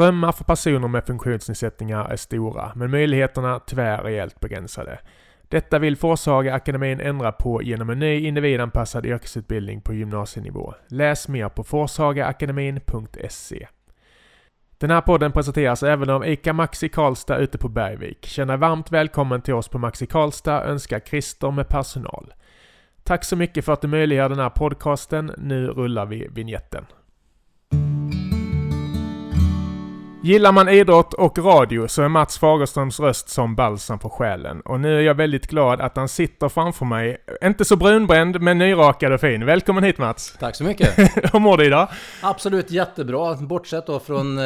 [0.00, 4.98] Drömmar för personer med funktionsnedsättningar är stora, men möjligheterna tyvärr rejält begränsade.
[5.48, 10.74] Detta vill Forshaga-akademin ändra på genom en ny individanpassad yrkesutbildning på gymnasienivå.
[10.88, 13.66] Läs mer på forshagaakademin.se.
[14.78, 18.26] Den här podden presenteras även av ICA Maxi Karlstad ute på Bergvik.
[18.26, 22.34] Känn dig varmt välkommen till oss på Maxi Karlstad, önskar Christer med personal.
[23.02, 25.32] Tack så mycket för att du möjliggör den här podcasten.
[25.38, 26.86] Nu rullar vi vignetten.
[30.22, 34.60] Gillar man idrott och radio så är Mats Fagerströms röst som balsam på själen.
[34.60, 37.24] Och nu är jag väldigt glad att han sitter framför mig.
[37.42, 39.46] Inte så brunbränd, men nyrakad och fin.
[39.46, 40.36] Välkommen hit Mats!
[40.40, 40.98] Tack så mycket!
[41.32, 41.88] Hur mår du idag?
[42.22, 44.44] Absolut jättebra, bortsett då från eh,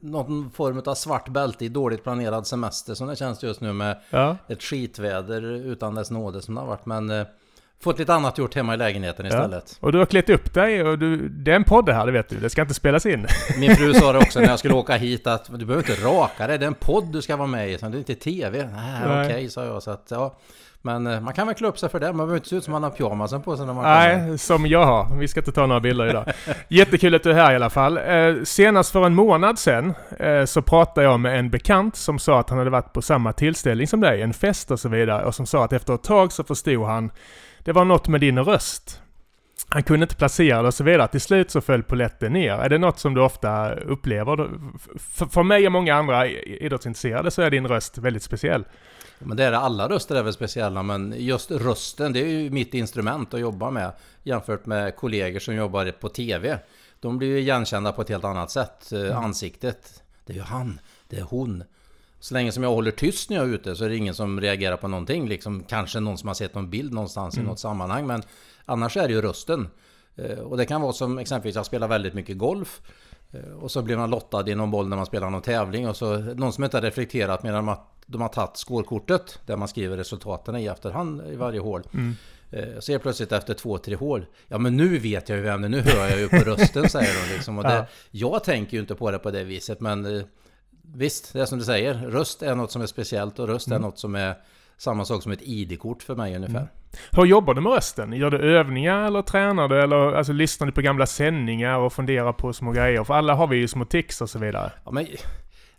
[0.00, 4.00] någon form av svart bälte i dåligt planerad semester som det känns just nu med
[4.10, 4.36] ja.
[4.48, 6.86] ett skitväder utan dess nåde som det har varit.
[6.86, 7.26] Men eh,
[7.82, 9.64] fått lite annat gjort hemma i lägenheten istället.
[9.80, 9.86] Ja.
[9.86, 12.28] Och du har klätt upp dig och du, det är en podd här, det vet
[12.28, 12.36] du.
[12.36, 13.26] Det ska inte spelas in.
[13.58, 16.46] Min fru sa det också när jag skulle åka hit att du behöver inte raka
[16.46, 18.68] dig, det är en podd du ska vara med i, det är inte TV.
[18.74, 19.82] Nej, okej, okay, sa jag.
[19.82, 20.36] Så att, ja.
[20.84, 22.64] Men eh, man kan väl klä upp sig för det, man behöver inte se ut
[22.64, 24.36] som man har pyjamasen på sig när man Nej, kommer.
[24.36, 25.16] som jag har.
[25.16, 26.32] Vi ska inte ta några bilder idag.
[26.68, 27.98] Jättekul att du är här i alla fall.
[27.98, 32.40] Eh, senast för en månad sedan eh, så pratade jag med en bekant som sa
[32.40, 35.34] att han hade varit på samma tillställning som dig, en fest och så vidare, och
[35.34, 37.10] som sa att efter ett tag så förstod han
[37.64, 39.02] det var något med din röst.
[39.68, 41.08] Han kunde inte placera det och så vidare.
[41.08, 42.52] Till slut så föll poletten ner.
[42.52, 44.50] Är det något som du ofta upplever?
[45.30, 48.64] För mig och många andra idrottsintresserade så är din röst väldigt speciell.
[49.18, 52.50] Men det är det, alla röster är väl speciella, men just rösten, det är ju
[52.50, 53.92] mitt instrument att jobba med.
[54.22, 56.58] Jämfört med kollegor som jobbar på TV.
[57.00, 58.92] De blir ju igenkända på ett helt annat sätt.
[58.92, 59.16] Mm.
[59.16, 61.64] Ansiktet, det är ju han, det är hon.
[62.22, 64.40] Så länge som jag håller tyst när jag är ute så är det ingen som
[64.40, 65.28] reagerar på någonting.
[65.28, 67.46] Liksom, kanske någon som har sett någon bild någonstans mm.
[67.46, 68.06] i något sammanhang.
[68.06, 68.22] Men
[68.64, 69.68] annars är det ju rösten.
[70.16, 72.80] Eh, och det kan vara som exempelvis jag spelar väldigt mycket golf.
[73.30, 75.88] Eh, och så blir man lottad i någon boll när man spelar någon tävling.
[75.88, 79.38] Och så någon som inte har reflekterat medan de har tagit skårkortet.
[79.46, 81.82] Där man skriver resultaten i efterhand i varje hål.
[81.94, 82.14] Mm.
[82.50, 84.26] Eh, så helt plötsligt efter två, tre hål.
[84.48, 86.88] Ja men nu vet jag ju vem det är, nu hör jag ju på rösten
[86.88, 87.58] säger de liksom.
[87.58, 87.86] Och det, ja.
[88.10, 90.24] Jag tänker ju inte på det på det viset men
[90.82, 91.94] visst, det är som du säger.
[91.94, 93.76] Röst är något som är speciellt och röst mm.
[93.76, 94.34] är något som är
[94.76, 96.56] samma sak som ett ID-kort för mig ungefär.
[96.56, 96.68] Mm.
[97.10, 98.12] Hur jobbar du med rösten?
[98.12, 99.82] Gör du övningar eller tränar du?
[99.82, 103.04] Eller alltså, lyssnar du på gamla sändningar och funderar på små grejer?
[103.04, 104.72] För alla har vi ju små tics och så vidare.
[104.84, 105.06] Ja, men,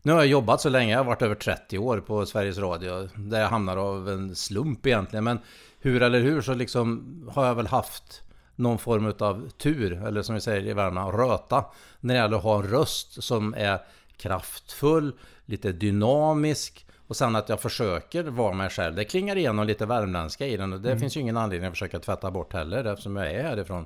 [0.01, 3.09] nu har jag jobbat så länge, jag har varit över 30 år på Sveriges Radio.
[3.15, 5.23] Där jag hamnar av en slump egentligen.
[5.23, 5.39] Men
[5.79, 7.03] hur eller hur så liksom
[7.33, 8.21] har jag väl haft
[8.55, 11.65] någon form av tur, eller som vi säger i Värmland, röta.
[11.99, 13.79] När det gäller att ha en röst som är
[14.23, 15.13] kraftfull,
[15.45, 18.95] lite dynamisk och sen att jag försöker vara mig själv.
[18.95, 20.99] Det klingar igenom lite värmländska i den och det mm.
[20.99, 23.85] finns ju ingen anledning att försöka tvätta bort heller eftersom jag är härifrån.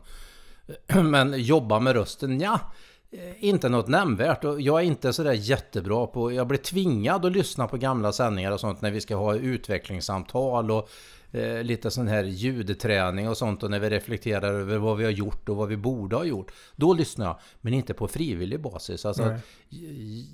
[1.03, 2.59] Men jobba med rösten, ja
[3.39, 6.31] inte något nämnvärt och jag är inte sådär jättebra på...
[6.31, 10.71] Jag blir tvingad att lyssna på gamla sändningar och sånt när vi ska ha utvecklingssamtal
[10.71, 10.89] och
[11.31, 15.11] eh, lite sån här ljudträning och sånt och när vi reflekterar över vad vi har
[15.11, 16.51] gjort och vad vi borde ha gjort.
[16.75, 19.05] Då lyssnar jag, men inte på frivillig basis.
[19.05, 19.35] Alltså,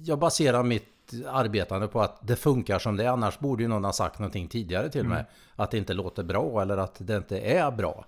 [0.06, 3.09] jag baserar mitt arbetande på att det funkar som det är.
[3.09, 5.12] Annars borde ju någon ha sagt någonting tidigare till mm.
[5.12, 5.26] mig.
[5.56, 8.06] Att det inte låter bra eller att det inte är bra.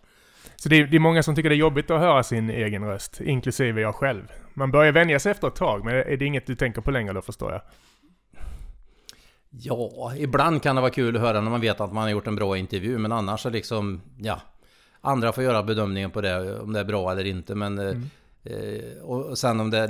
[0.56, 2.86] Så det är, det är, många som tycker det är jobbigt att höra sin egen
[2.86, 4.32] röst, inklusive jag själv.
[4.54, 7.14] Man börjar vänja sig efter ett tag, men är det inget du tänker på längre
[7.14, 7.62] då förstår jag?
[9.60, 12.28] Ja, ibland kan det vara kul att höra när man vet att man har gjort
[12.28, 14.40] en bra intervju, men annars så liksom, ja.
[15.02, 17.80] Andra får göra bedömningen på det, om det är bra eller inte, men...
[17.80, 18.10] Eh, mm.
[18.44, 19.90] Eh, och sen om det...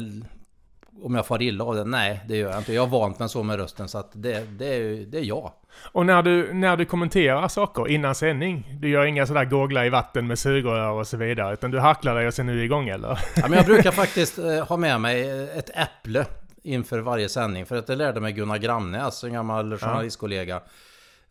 [1.03, 1.83] Om jag far illa av det?
[1.83, 2.73] Nej, det gör jag inte.
[2.73, 5.51] Jag har vant mig så med rösten, så att det, det, är, det är jag.
[5.91, 9.89] Och när du, när du kommenterar saker innan sändning, du gör inga sådär googla i
[9.89, 12.89] vatten med sugrör och så vidare, utan du hacklar dig och sen är du igång
[12.89, 13.19] eller?
[13.35, 16.25] Ja, men jag brukar faktiskt eh, ha med mig ett äpple
[16.65, 17.65] inför varje sändning.
[17.65, 20.61] För att det lärde mig Gunnar Gramnäs, en gammal journalistkollega.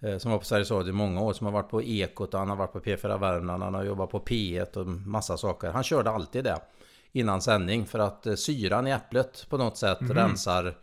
[0.00, 2.48] Eh, som var på Sveriges Radio i många år, som har varit på Ekot, han
[2.48, 5.70] har varit på P4 Värmland, han har jobbat på P1 och massa saker.
[5.70, 6.60] Han körde alltid det
[7.12, 10.16] innan sändning för att eh, syran i äpplet på något sätt mm.
[10.16, 10.75] rensar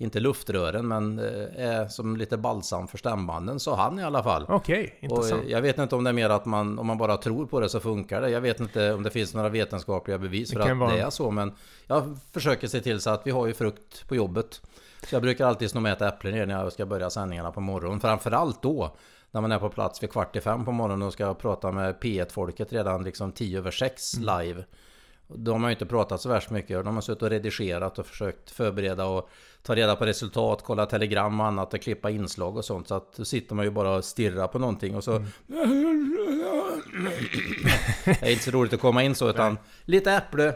[0.00, 4.46] inte luftrören men eh, är som lite balsam för stämbanden, sa han i alla fall.
[4.48, 5.44] Okej, okay, intressant.
[5.44, 7.60] Och jag vet inte om det är mer att man, om man bara tror på
[7.60, 8.30] det så funkar det.
[8.30, 10.92] Jag vet inte om det finns några vetenskapliga bevis för att vara...
[10.92, 11.30] det är så.
[11.30, 11.52] Men
[11.86, 14.60] jag försöker se till så att vi har ju frukt på jobbet.
[15.08, 18.00] Så jag brukar alltid sno med ett äpple när jag ska börja sändningarna på morgonen.
[18.00, 18.96] Framförallt då
[19.30, 21.94] när man är på plats vid kvart i fem på morgonen och ska prata med
[21.94, 24.26] P1-folket redan liksom tio över sex mm.
[25.34, 26.84] De har ju inte pratat så värst mycket.
[26.84, 29.30] De har suttit och redigerat och försökt förbereda och
[29.62, 32.88] ta reda på resultat, kolla telegram och annat och klippa inslag och sånt.
[32.88, 35.12] Så att då sitter man ju bara och stirrar på någonting och så...
[35.16, 35.26] Mm.
[38.04, 40.48] det är inte så roligt att komma in så utan lite äpple,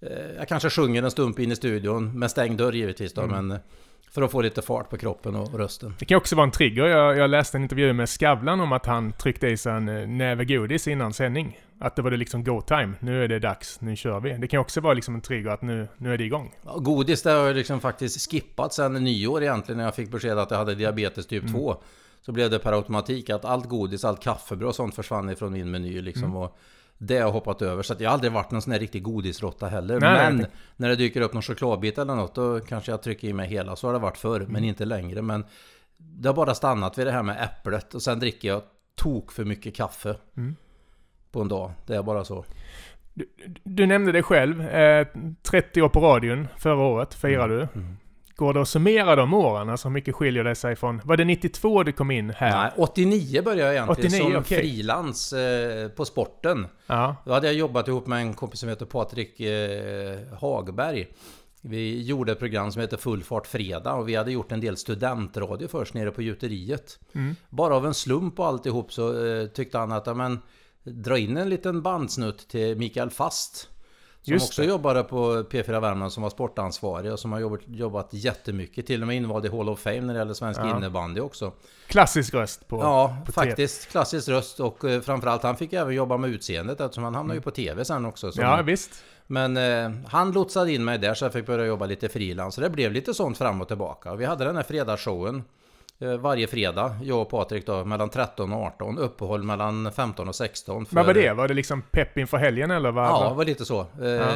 [0.00, 3.46] eh, jag kanske sjunger en stump in i studion, med stängd dörr givetvis då, Mm.
[3.46, 3.58] men
[4.10, 5.94] för att få lite fart på kroppen och rösten.
[5.98, 6.84] Det kan också vara en trigger.
[6.84, 10.08] Jag, jag läste en intervju med Skavlan om att han tryckte i sig en eh,
[10.08, 11.60] näve godis innan sändning.
[11.80, 12.92] Att det var det liksom go time.
[13.00, 14.32] Nu är det dags, nu kör vi.
[14.32, 16.54] Det kan också vara liksom en trigger att nu, nu är det igång.
[16.64, 20.38] Ja, Godis det har jag liksom faktiskt skippat sen nyår egentligen när jag fick besked
[20.38, 21.76] att jag hade diabetes typ 2.
[22.22, 25.70] Så blev det per automatik att allt godis, allt kaffebröd och sånt försvann ifrån min
[25.70, 26.36] meny liksom.
[26.36, 26.58] Och
[27.02, 27.82] det har jag hoppat över.
[27.82, 30.00] Så att jag har aldrig varit någon sån här riktig godisråtta heller.
[30.00, 30.46] Nej, men nej.
[30.76, 33.76] när det dyker upp någon chokladbit eller något då kanske jag trycker i mig hela.
[33.76, 35.22] Så har det varit förr, men inte längre.
[35.22, 35.44] Men
[35.96, 37.94] det har bara stannat vid det här med äpplet.
[37.94, 38.62] Och sen dricker jag
[38.94, 40.16] tok för mycket kaffe.
[40.36, 40.56] Mm.
[41.30, 41.72] På en dag.
[41.86, 42.44] Det är bara så.
[43.14, 43.28] Du,
[43.64, 44.68] du nämnde det själv.
[44.68, 45.06] Eh,
[45.42, 47.68] 30 år på radion förra året firar du.
[47.74, 47.96] Mm.
[48.40, 49.68] Går det att summera de åren?
[49.68, 51.00] Alltså hur mycket skiljer det sig från...
[51.04, 52.62] Var det 92 du kom in här?
[52.62, 54.58] Nej, 89 började jag egentligen 89, som okej.
[54.58, 56.66] frilans eh, på sporten.
[56.86, 57.16] Ja.
[57.24, 61.08] Då hade jag jobbat ihop med en kompis som heter Patrik eh, Hagberg.
[61.60, 64.76] Vi gjorde ett program som heter Full fart fredag och vi hade gjort en del
[64.76, 66.98] studentradio först nere på gjuteriet.
[67.14, 67.36] Mm.
[67.48, 70.38] Bara av en slump och alltihop så eh, tyckte han att, ja, men
[70.82, 73.68] dra in en liten bandsnutt till Mikael Fast.
[74.22, 74.68] Som Just också det.
[74.68, 78.86] jobbade på P4 Värmland som var sportansvarig och som har jobbat, jobbat jättemycket.
[78.86, 80.76] Till och med invald i Hall of Fame när det gäller svensk Ja.
[80.76, 81.52] innebandy också.
[81.86, 82.80] Klassisk röst på...
[82.80, 83.86] Ja, på faktiskt.
[83.90, 87.42] Klassisk röst och eh, framförallt han fick även jobba med utseendet eftersom han hamnade ju
[87.42, 88.30] på TV sen också.
[88.34, 89.04] Ja, visst.
[89.26, 92.54] Men eh, han lotsade in mig där så jag fick börja jobba lite frilans.
[92.54, 94.12] Så det blev lite sånt fram och tillbaka.
[94.12, 95.42] Och vi hade den här fredagsshowen
[96.20, 96.96] varje fredag.
[97.02, 98.98] Jag och Patrik då mellan 13 och 18.
[98.98, 100.86] Uppehåll mellan 15 och 16.
[100.86, 101.32] för- Vad var det?
[101.32, 102.90] Var det liksom pepp inför helgen eller?
[102.90, 103.80] Vad, Ja, det var lite så.
[103.80, 104.26] Eh, Ja.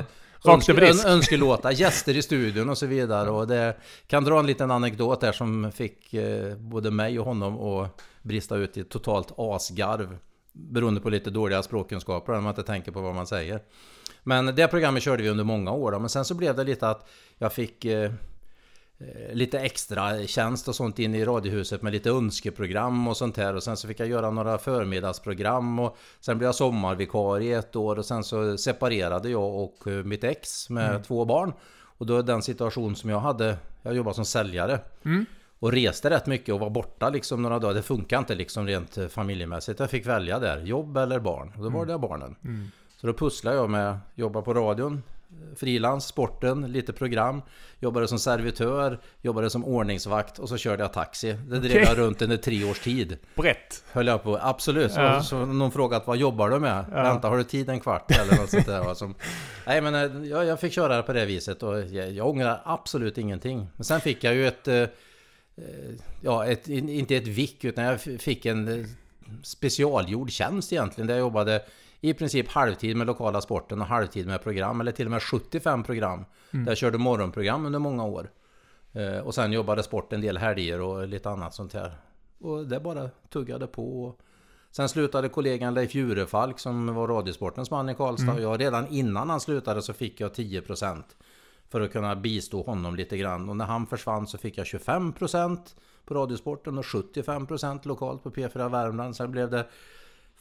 [0.47, 1.05] Rakt över disk.
[1.07, 3.31] ön, önskelåtar, gäster i studion och så vidare.
[3.31, 3.77] Och det
[4.07, 8.57] kan dra en liten anekdot där som fick eh, både mig och honom att brista
[8.57, 10.17] ut i ett totalt asgarv.
[10.53, 13.61] Beroende på lite dåliga språkkunskaper när man inte tänker på vad man säger.
[14.23, 15.99] Men det programmet körde vi under många år då.
[15.99, 17.09] Men sen så blev det lite att
[17.39, 18.13] jag fick eh, eh,
[19.32, 23.55] lite extra tjänst och sånt in i Radiohuset med lite önskeprogram och sånt här.
[23.55, 27.99] Och sen så fick jag göra några förmiddagsprogram och sen blev jag sommarvikarie ett år
[27.99, 31.52] och sen så separerade jag och eh, mitt ex med två barn.
[31.99, 34.81] Och då den situation som jag hade, jag jobbade som säljare.
[35.05, 35.26] Mm.
[35.58, 37.75] Och reste rätt mycket och var borta liksom några dagar.
[37.75, 39.81] Det funkar inte liksom rent eh, familjemässigt.
[39.81, 41.52] Jag fick välja där, jobb eller barn.
[41.56, 42.37] Och då var det barnen.
[42.44, 42.70] Mm.
[42.96, 45.14] Så då pusslade jag med att jobba på radion, eh,
[45.57, 47.43] frilans, sporten, lite program.
[47.81, 51.33] Jobbade som servitör, jobbade som ordningsvakt och så körde jag taxi.
[51.33, 51.83] Det drev Okej.
[51.89, 53.17] jag runt under tre års tid.
[53.35, 53.85] Brett.
[53.93, 54.93] Höll jag på, absolut.
[54.93, 55.23] Så, Ja.
[55.23, 56.85] så någon frågat vad jobbar du med?
[56.93, 57.03] Ja.
[57.03, 58.11] Vänta, har du tid en kvart?
[58.11, 58.95] Eller något sånt där.
[58.95, 59.15] Som,
[59.67, 63.19] nej men eh, jag, jag fick köra på det viset och jag, jag ångrar absolut
[63.19, 63.67] ingenting.
[63.77, 64.69] Men sen fick jag ju ett...
[64.69, 64.89] eh, eh,
[66.21, 68.87] Ja, ett, in- inte ett vick utan jag fick en
[69.43, 71.07] specialgjord tjänst egentligen.
[71.09, 71.63] Där jag jobbade
[72.09, 74.81] i princip halvtid med lokala sporten och halvtid med program.
[74.81, 76.25] Eller till och med 75 program.
[76.51, 78.31] Där jag körde morgonprogram under många år.
[78.93, 81.93] Eh, Och sen jobbade sport en del helger och lite annat sånt här.
[82.41, 84.15] Och det bara tuggade på.
[84.71, 88.33] Sen slutade kollegan Leif Jurefalk som var Radiosportens man i Karlstad.
[88.35, 91.03] Och jag redan innan han slutade så fick jag 10%
[91.71, 93.49] för att kunna bistå honom lite grann.
[93.49, 95.59] Och när han försvann så fick jag 25%
[96.05, 99.17] på Radiosporten och 75% lokalt på P4 Värmland.
[99.17, 99.67] Sen blev det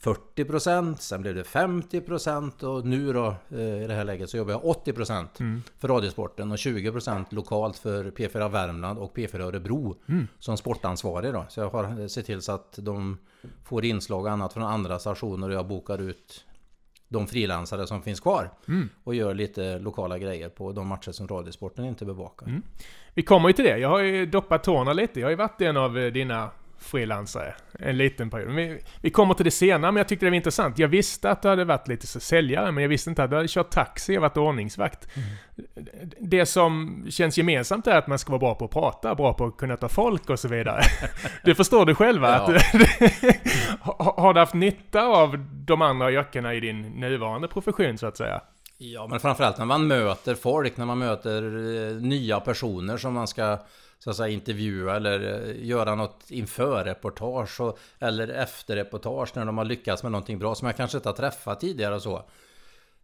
[0.04, 4.52] 40% sen blev det 50% och nu då eh, i det här läget så jobbar
[4.52, 5.62] jag 80% Mm.
[5.80, 10.28] för Radiosporten och 20% lokalt för P4 Värmland och P4 Örebro Mm.
[10.40, 11.46] som sportansvarig då.
[11.50, 13.18] Så jag har eh, sett till så att de
[13.64, 16.46] får inslag och annat från andra stationer och jag bokar ut
[17.08, 18.90] de frilansare som finns kvar Mm.
[19.04, 22.46] och gör lite lokala grejer på de matcher som Radiosporten inte bevakar.
[22.48, 22.62] Mm.
[23.14, 23.78] Vi kommer ju till det.
[23.78, 25.20] Jag har ju doppat tårna lite.
[25.20, 26.50] Jag har ju varit en av eh, dina
[26.84, 28.56] frilansare en liten period.
[28.56, 30.80] Vi, vi kommer till det senare, men jag tyckte det var intressant.
[30.80, 33.36] Jag visste att du hade varit lite så säljare, men jag visste inte att du
[33.36, 35.08] hade kört taxi och varit ordningsvakt.
[36.20, 39.46] Det som känns gemensamt är att man ska vara bra på att prata, bra på
[39.46, 40.82] att kunna ta folk och så vidare.
[41.44, 42.30] Det förstår du själva.
[42.30, 42.44] Ja.
[42.56, 42.58] Att,
[43.82, 48.18] har har du haft nytta av de andra yrkena i din nuvarande profession så att
[48.18, 48.42] säga?
[48.78, 51.44] Ja, men framförallt när man möter folk, när man möter
[51.88, 53.58] eh, nya personer som man ska
[54.04, 59.46] så att säga, intervjua eller eh, göra något inför reportage och, eller efter reportage när
[59.46, 62.24] de har lyckats med någonting bra som jag kanske inte har träffat tidigare och så.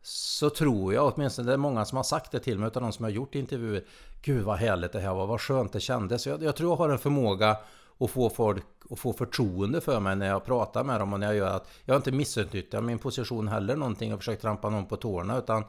[0.02, 2.92] Så tror jag, åtminstone det är många som har sagt det till mig utav de
[2.92, 3.84] som har gjort intervjuer.
[4.22, 6.28] Gud vad härligt det här var, vad skönt det kändes.
[6.28, 7.58] Jag, jag tror jag har en förmåga
[8.00, 11.28] att få folk att få förtroende för mig när jag pratar med dem och när
[11.28, 14.86] jag gör att jag har inte missutnyttjat min position heller någonting och försökt trampa någon
[14.86, 15.64] på tårna utan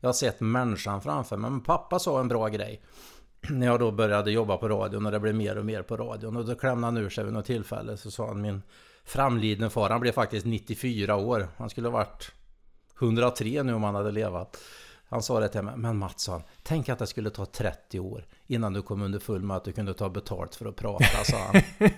[0.00, 1.50] jag har sett människan framför mig.
[1.50, 2.82] Men pappa sa en bra grej
[3.50, 6.36] när jag då började jobba på radion och det blev mer och mer på radion
[6.36, 8.62] och då klämde han ur sig vid något tillfälle så sa han min
[9.04, 11.48] framlidne far, han blev faktiskt 94 år.
[11.56, 12.32] Han skulle ha varit
[13.00, 14.56] 103 nu om han hade levat.
[15.08, 18.72] Han sa det till mig, men Mattsson, tänk att det skulle ta 30 år innan
[18.72, 21.62] du kom under full med att du kunde ta betalt för att prata, sa han.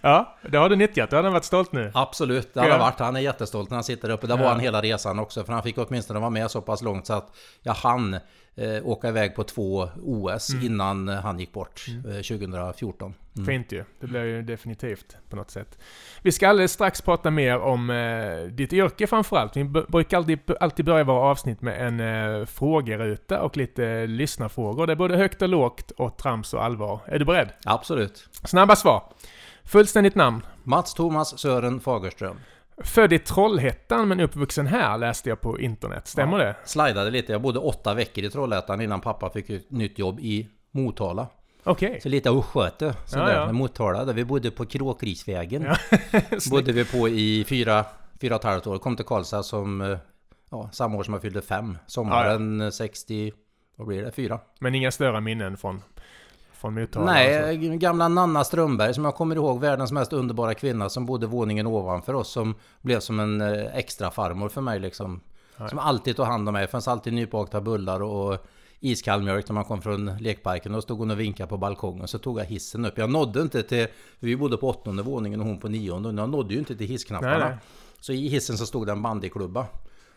[0.00, 1.10] ja, det har du nyttjat.
[1.10, 1.90] Det har han varit stolt nu.
[1.94, 2.98] Absolut, det har han varit.
[2.98, 4.26] Han är jättestolt när han sitter uppe.
[4.26, 4.36] Ja.
[4.36, 7.12] var han hela resan också, för han fick åtminstone vara med så pass långt så
[7.12, 8.14] att jag hann
[8.56, 10.66] eh, åka iväg på två OS mm.
[10.66, 12.10] innan han gick bort mm.
[12.10, 13.14] eh, 2014.
[13.36, 13.46] Mm.
[13.46, 13.84] Fint ju.
[14.00, 15.78] Det blir ju definitivt på något sätt.
[16.22, 19.56] Vi ska alldeles strax prata mer om eh, ditt yrke framförallt.
[19.56, 24.86] Vi brukar alltid, alltid börja våra avsnitt med en eh, frågeruta och lite eh, lyssnarfrågor.
[24.86, 27.00] Det är både högt och lågt och trams och allvar.
[27.06, 27.48] Är du beredd?
[27.64, 28.28] Absolut.
[28.44, 29.02] Snabba svar.
[29.66, 30.42] Fullständigt namn?
[30.62, 32.36] Mats Thomas Sören Fagerström.
[32.84, 36.06] Född i Trollhättan men uppvuxen här läste jag på internet.
[36.06, 36.56] Stämmer ja, det?
[36.64, 37.32] Slidade lite.
[37.32, 41.26] Jag bodde åtta veckor i Trollhättan innan pappa fick ett nytt jobb i Motala.
[41.64, 41.88] Okej.
[41.88, 42.00] Okay.
[42.00, 43.52] Så lite Östgöte sådär, ja, ja.
[43.52, 44.04] Motala.
[44.04, 45.62] Där vi bodde på Kråkrisvägen.
[45.62, 45.76] Ja.
[46.50, 47.84] bodde vi på i fyra,
[48.20, 48.78] fyra och ett halvt år.
[48.78, 49.98] Kom till Karlstad som, eh,
[50.50, 51.78] ja, samma år som jag fyllde fem.
[51.86, 53.32] Sommaren ja, 60,
[53.76, 54.40] vad blir det, fyra.
[54.60, 55.82] Men inga större minnen från
[56.56, 57.12] från Motala?
[57.12, 57.78] Nej, alltså.
[57.78, 62.14] gamla Nanna Strömberg som jag kommer ihåg, världens mest underbara kvinna som bodde våningen ovanför
[62.14, 62.28] oss.
[62.28, 65.20] Som blev som en eh, extra farmor för mig liksom.
[65.56, 65.68] Nej.
[65.68, 66.62] Som alltid tog hand om mig.
[66.62, 68.46] Det fanns alltid nybakta bullar och
[68.80, 70.72] iskall mjölk när man kom från lekparken.
[70.72, 72.08] Då stod hon och vinkade på balkongen.
[72.08, 72.98] Så tog jag hissen upp.
[72.98, 73.86] Jag nådde inte till...
[74.18, 76.22] Vi bodde på åttonde våningen och hon på nionde.
[76.22, 77.38] Jag nådde ju inte till hissknapparna.
[77.38, 77.58] Nej, nej.
[78.00, 79.66] Så i hissen så stod det en bandyklubba.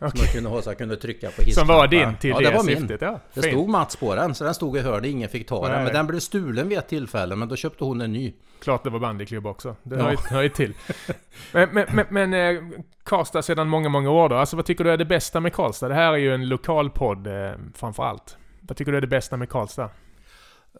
[0.00, 0.10] Okay.
[0.10, 1.66] Som jag kunde ha så jag kunde trycka på hissknappen.
[1.66, 2.98] Som var din till ja, det, det var min.
[3.00, 5.84] Ja, det stod Mats på den, så den stod i hörde, ingen fick ta den.
[5.84, 8.32] Men den blev stulen vid ett tillfälle, men då köpte hon en ny.
[8.62, 9.76] Klart det var bandyklubba också.
[9.82, 10.14] Det ja.
[10.30, 10.74] hör ju till.
[11.52, 12.62] men men, men, men eh,
[13.04, 14.36] Karlstad sedan många, många år då.
[14.36, 15.88] Alltså vad tycker du är det bästa med Karlstad?
[15.88, 18.36] Det här är ju en lokal podd eh, framför allt.
[18.60, 19.90] Vad tycker du är det bästa med Karlstad?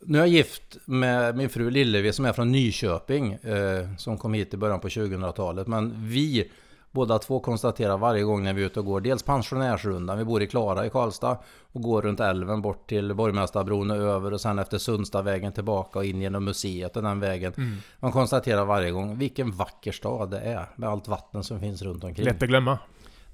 [0.03, 3.33] Nu är jag gift med min fru Lillevi som är från Nyköping.
[3.33, 5.67] Eh, som kom hit i början på 2000-talet.
[5.67, 6.50] Men vi
[6.91, 9.01] båda två konstaterar varje gång när vi är ute och går.
[9.01, 11.39] Dels pensionärsrundan, vi bor i Klara i Karlstad.
[11.73, 16.05] Och går runt älven bort till Borgmästarbron och över och sen efter Sundstavägen tillbaka och
[16.05, 17.53] in genom museet och den vägen.
[17.57, 17.77] Mm.
[18.01, 22.05] Man konstaterar varje gång vilken vacker stad det är med allt vatten som finns runt
[22.05, 22.27] omkring.
[22.27, 22.79] Lätt att glömma.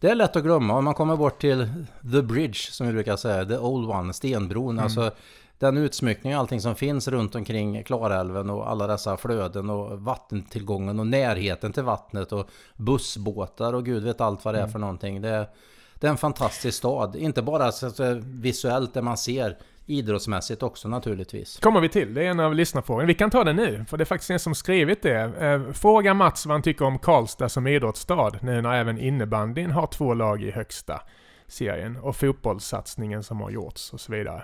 [0.01, 0.75] Det är lätt att glömma.
[0.75, 1.69] Om man kommer bort till
[2.13, 4.71] The Bridge som vi brukar säga, The Old One, stenbron.
[4.71, 4.85] Mm.
[4.85, 5.11] Alltså
[5.59, 11.01] den utsmyckning och allting som finns runt omkring Klarälven och alla dessa flöden och vattentillgången
[11.01, 14.73] och närheten till vattnet och bussbåtar och gud vet allt vad det är mm.
[14.73, 15.23] för någonting.
[15.23, 15.49] Det är,
[15.95, 17.17] det är en fantastisk stad.
[17.17, 21.59] Inte bara så visuellt där man ser idrottsmässigt också naturligtvis.
[21.59, 22.15] kommer vi till.
[22.15, 23.07] Det är en av lyssnarfrågorna.
[23.07, 25.21] Vi kan ta den nu, för det är faktiskt en som skrivit det.
[25.21, 29.87] Eh, fråga Mats vad han tycker om Karlstad som idrottsstad, nu när även innebandyn har
[29.87, 31.03] två lag i högsta
[31.47, 34.43] serien och fotbollssatsningen som har gjorts och så vidare.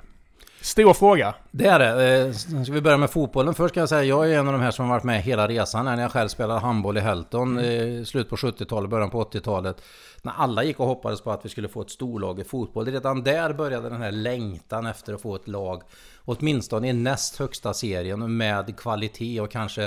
[0.60, 1.34] Stor fråga.
[1.50, 2.18] Det är det.
[2.18, 3.54] Eh, ska vi börja med fotbollen?
[3.54, 5.48] Först kan jag säga jag är en av de här som har varit med hela
[5.48, 5.84] resan.
[5.84, 9.82] När jag själv spelade handboll i Helton i eh, slutet på 70-talet, början på 80-talet.
[10.22, 12.86] När alla gick och hoppades på att vi skulle få ett storlag i fotboll.
[12.86, 15.82] Redan där började den här längtan efter att få ett lag.
[16.24, 19.82] Åtminstone i näst högsta serien med kvalitet och kanske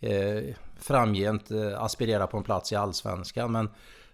[0.00, 0.42] eh,
[0.80, 3.52] framgent eh, aspirera på en plats i Allsvenskan.
[3.52, 3.68] Men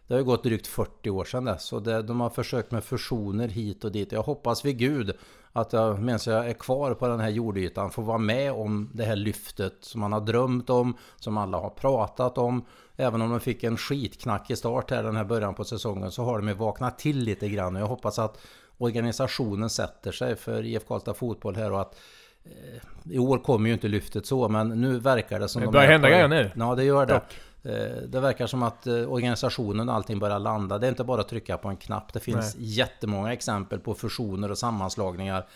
[0.06, 2.84] det har ju gått drygt 40 år sedan dess och det, de har försökt med
[2.84, 4.12] fusioner hit och dit.
[4.12, 5.16] Jag hoppas vid Gud
[5.52, 9.04] att jag medan jag är kvar på den här jordytan får vara med om det
[9.04, 12.64] här lyftet som man har drömt om, som alla har pratat om.
[12.96, 16.38] Även om de fick en skitknackig start här den här början på säsongen så har
[16.38, 17.76] de ju vaknat till lite grann.
[17.76, 18.38] Och jag hoppas att
[18.78, 21.96] organisationen sätter sig för IF Karlstad Fotboll här och att
[22.44, 25.62] eh, i år kommer ju inte lyftet så, men nu verkar det som...
[25.62, 26.50] Det börjar de hända grejer nu.
[26.56, 27.14] Ja, det gör det.
[27.14, 27.38] Dock.
[27.64, 30.78] Eh, det verkar som att eh, organisationen och allting börjar landa.
[30.78, 32.12] Det är inte bara att trycka på en knapp.
[32.12, 32.66] Det finns Nej.
[32.66, 35.46] jättemånga exempel på fusioner och sammanslagningar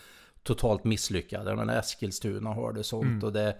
[0.42, 1.56] totalt misslyckade.
[1.56, 3.24] Menar Eskilstuna har det sånt mm.
[3.24, 3.56] och det,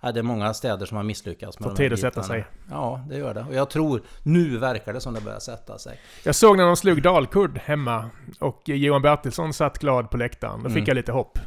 [0.00, 2.46] ja, det är många städer som har misslyckats med Får tid att sätta sig.
[2.70, 3.44] Ja, det gör det.
[3.48, 6.00] Och jag tror, nu verkar det som det börjar sätta sig.
[6.24, 10.62] Jag såg när de slog Dalkurd hemma och Johan Bertilsson satt glad på läktaren.
[10.62, 10.86] Då fick mm.
[10.86, 11.38] jag lite hopp.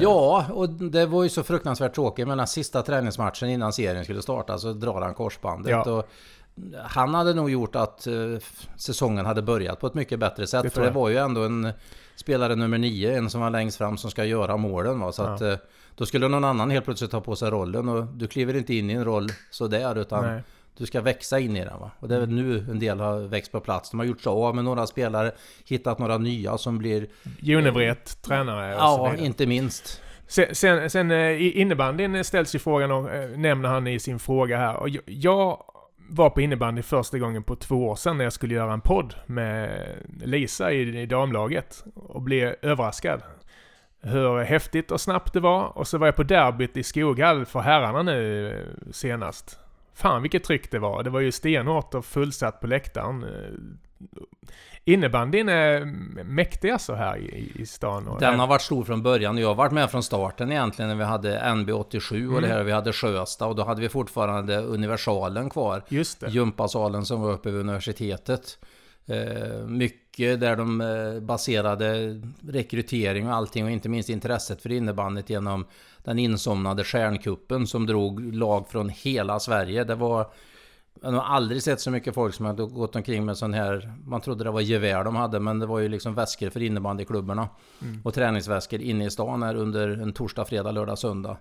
[0.00, 2.28] Ja, och det var ju så fruktansvärt tråkigt.
[2.28, 5.70] Men den sista träningsmatchen innan serien skulle starta så drar han korsbandet.
[5.70, 5.92] Ja.
[5.92, 6.08] Och
[6.84, 8.38] han hade nog gjort att uh,
[8.76, 10.62] säsongen hade börjat på ett mycket bättre sätt.
[10.62, 11.72] Det för det var ju ändå en
[12.16, 15.00] spelare nummer nio, en som var längst fram som ska göra målen.
[15.00, 15.12] Va?
[15.12, 15.34] Så ja.
[15.34, 15.54] att, uh,
[15.94, 18.90] då skulle någon annan helt plötsligt ta på sig rollen och du kliver inte in
[18.90, 20.42] i en roll sådär utan Nej.
[20.78, 21.90] Du ska växa in i den va?
[22.00, 23.90] Och det är väl nu en del har växt på plats.
[23.90, 25.32] De har gjort sig av med några spelare,
[25.64, 27.06] hittat några nya som blir...
[27.40, 30.02] Junevret, tränare och Ja, så inte minst.
[30.26, 34.58] Sen, sen, sen eh, innebandyn ställs ju frågan, och äh, nämner han i sin fråga
[34.58, 34.76] här.
[34.76, 35.62] Och jag, jag
[36.08, 39.14] var på innebandy första gången på två år sedan när jag skulle göra en podd
[39.26, 39.86] med
[40.24, 41.84] Lisa i, i damlaget.
[41.94, 43.22] Och blev överraskad
[44.00, 45.78] hur häftigt och snabbt det var.
[45.78, 49.58] Och så var jag på derbyt i Skoghall för herrarna nu eh, senast.
[49.96, 51.02] Fan vilket tryck det var.
[51.02, 53.26] Det var ju stenhårt och fullsatt på läktaren.
[54.84, 55.84] Innebandyn är
[56.24, 58.08] mäktig alltså här i, i stan.
[58.08, 59.38] Och Den har varit stor från början.
[59.38, 62.62] Jag har varit med från starten egentligen när vi hade NB87 och det här.
[62.62, 65.82] Vi hade Sjösta och då hade vi fortfarande Universalen kvar.
[65.88, 66.30] Just det.
[66.30, 68.58] Gympasalen som var uppe vid universitetet.
[69.06, 75.30] Eh, mycket där de eh, baserade rekrytering och allting och inte minst intresset för innebandet
[75.30, 75.66] genom
[76.04, 79.84] den insomnade stjärnkuppen som drog lag från hela Sverige.
[79.84, 80.30] Det var
[81.02, 83.92] jag har aldrig sett så mycket folk som hade gått omkring med sån här...
[84.04, 87.48] Man trodde det var gevär de hade, men det var ju liksom väskor för innebandyklubbarna.
[87.82, 88.00] Mm.
[88.04, 91.36] Och träningsväskor inne i stan här under en torsdag, fredag, lördag, söndag.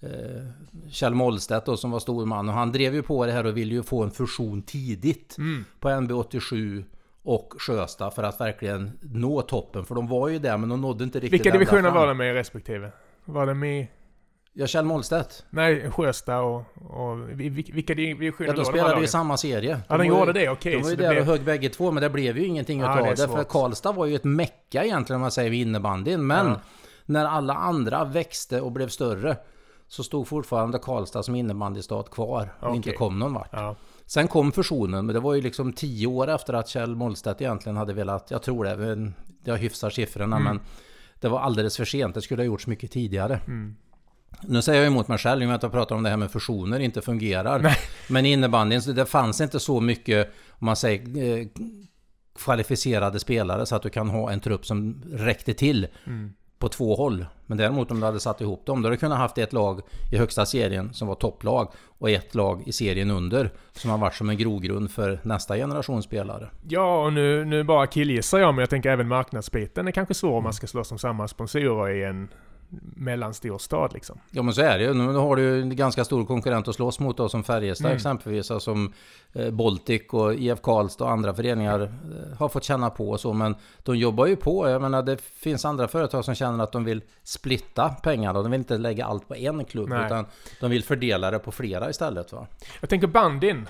[0.00, 0.42] Eh,
[0.90, 3.74] Kjell Mollstedt då som var storman och han drev ju på det här och ville
[3.74, 5.64] ju få en fusion tidigt mm.
[5.80, 6.84] på NB87
[7.24, 9.84] och Sjösta för att verkligen nå toppen.
[9.84, 12.30] För de var ju där men de nådde inte riktigt Vilka divisioner var de med
[12.30, 12.92] i respektive?
[13.24, 13.86] Var de med
[14.54, 15.44] Ja, Kjell Mollstedt.
[15.50, 16.64] Nej, Sjösta och...
[16.74, 19.80] och vilka divisioner Ja, de spelade ju i samma serie.
[19.88, 20.52] Ja, de, de gjorde det, okej.
[20.52, 21.20] Okay, de var ju där blev...
[21.20, 23.36] och högg bägge två, men det blev ju ingenting ja, utav det.
[23.36, 26.26] För Karlstad var ju ett mecka egentligen, om man säger, vid innebandyn.
[26.26, 26.60] Men ja.
[27.04, 29.36] när alla andra växte och blev större,
[29.88, 32.76] så stod fortfarande Karlstad som innebandystat kvar och okay.
[32.76, 33.52] inte kom någon vart.
[33.52, 33.76] Ja.
[34.06, 37.76] Sen kom fusionen, men det var ju liksom tio år efter att Kjell Mollstedt egentligen
[37.76, 39.12] hade velat, jag tror det,
[39.44, 40.44] jag hyfsar siffrorna, mm.
[40.44, 40.60] men
[41.20, 42.14] det var alldeles för sent.
[42.14, 43.40] Det skulle ha gjorts mycket tidigare.
[43.46, 43.76] Mm.
[44.42, 46.16] Nu säger jag emot mig själv i och med att jag pratar om det här
[46.16, 47.58] med fusioner inte fungerar.
[47.58, 47.76] Nej.
[48.08, 51.46] Men innebandyn, det fanns inte så mycket, om man säger, eh,
[52.38, 55.86] kvalificerade spelare så att du kan ha en trupp som räckte till.
[56.06, 56.32] Mm.
[56.62, 57.26] På två håll.
[57.46, 59.80] Men däremot om du hade satt ihop dem, då hade du kunnat haft ett lag
[60.12, 64.14] i högsta serien som var topplag och ett lag i serien under som har varit
[64.14, 66.48] som en grogrund för nästa generation spelare.
[66.68, 70.36] Ja, och nu, nu bara killgissar jag, men jag tänker även marknadsbiten är kanske svår
[70.36, 72.28] om man ska slåss om samma sponsorer i en
[72.80, 74.18] mellanstor stad liksom.
[74.30, 74.94] Ja men så är det ju.
[74.94, 77.96] Nu har du ju en ganska stor konkurrent att slåss mot då, som Färjestad mm.
[77.96, 78.46] exempelvis.
[78.46, 78.78] Som alltså,
[79.32, 83.32] eh, Baltic och IF Karlstad och andra föreningar eh, har fått känna på och så.
[83.32, 84.68] Men de jobbar ju på.
[84.68, 88.42] Jag menar det finns andra företag som känner att de vill splitta pengarna.
[88.42, 89.88] De vill inte lägga allt på en klubb.
[89.88, 90.06] Nej.
[90.06, 90.26] Utan
[90.60, 92.46] de vill fördela det på flera istället va.
[92.80, 93.66] Jag tänker bandin.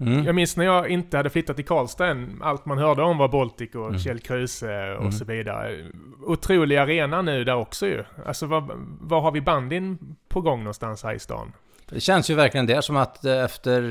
[0.00, 0.24] Mm.
[0.24, 2.40] Jag minns när jag inte hade flyttat till Karlstad än.
[2.42, 3.98] Allt man hörde om var Baltic och mm.
[3.98, 5.12] Kjell Kruse och mm.
[5.12, 5.86] så vidare.
[6.26, 8.04] Otrolig arena nu där också ju.
[8.26, 11.52] Alltså var, har vi bandin på gång någonstans här i stan?
[11.90, 13.82] Det känns ju verkligen där som att eh, efter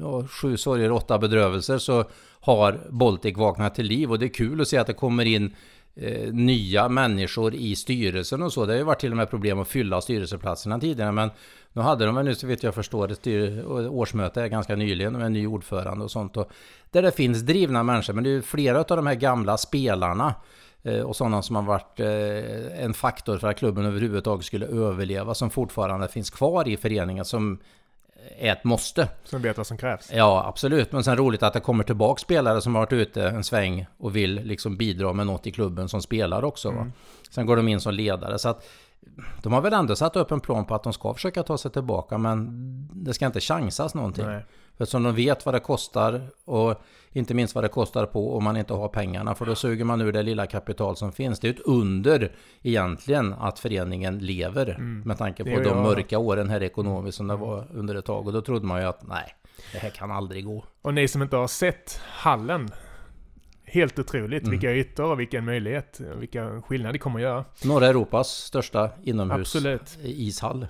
[0.00, 2.04] ja, sju sorger, åtta bedrövelser så
[2.40, 5.54] har Baltic vaknat till liv och det är kul att se att det kommer in
[5.94, 8.66] eh, nya människor i styrelsen och så.
[8.66, 11.30] Det har ju varit till och med problem att fylla styrelseplatserna tidigare men
[11.72, 13.26] nu hade de väl nu så vet jag förstår ett
[13.90, 16.36] årsmöte ganska nyligen med en ny ordförande och sånt.
[16.36, 16.50] Och
[16.90, 20.34] där det finns drivna människor, men det är flera av de här gamla spelarna
[20.82, 25.34] eh, och sådana som har varit eh, en faktor för att klubben överhuvudtaget skulle överleva
[25.34, 27.58] som fortfarande finns kvar i föreningen som
[28.38, 29.08] är ett måste.
[29.24, 30.10] Som vet vad som krävs.
[30.12, 30.92] Ja, absolut.
[30.92, 34.16] Men sen roligt att det kommer tillbaka spelare som har varit ute en sväng och
[34.16, 36.68] vill liksom bidra med något i klubben som spelar också.
[36.68, 36.92] Mm.
[37.30, 38.38] Sen går de in som ledare.
[38.38, 38.66] Så att
[39.42, 41.70] de har väl ändå satt upp en plan på att de ska försöka ta sig
[41.70, 42.48] tillbaka men
[42.92, 44.26] det ska inte chansas någonting.
[44.26, 44.44] Nej.
[44.72, 46.82] Eftersom de vet vad det kostar och
[47.12, 49.34] inte minst vad det kostar på om man inte har pengarna.
[49.34, 51.40] För då suger man ur det lilla kapital som finns.
[51.40, 52.32] Det är ett under
[52.62, 54.70] egentligen att föreningen lever.
[54.70, 55.02] Mm.
[55.06, 55.82] Med tanke på de jag.
[55.82, 58.26] mörka åren här ekonomiskt som det var under ett tag.
[58.26, 59.34] Och då trodde man ju att nej,
[59.72, 60.64] det här kan aldrig gå.
[60.82, 62.70] Och ni som inte har sett hallen
[63.72, 64.50] Helt otroligt mm.
[64.50, 67.44] vilka ytor och vilken möjlighet, vilka skillnader det kommer att göra.
[67.64, 69.98] Norra Europas största inomhus Absolut.
[70.02, 70.66] ishall.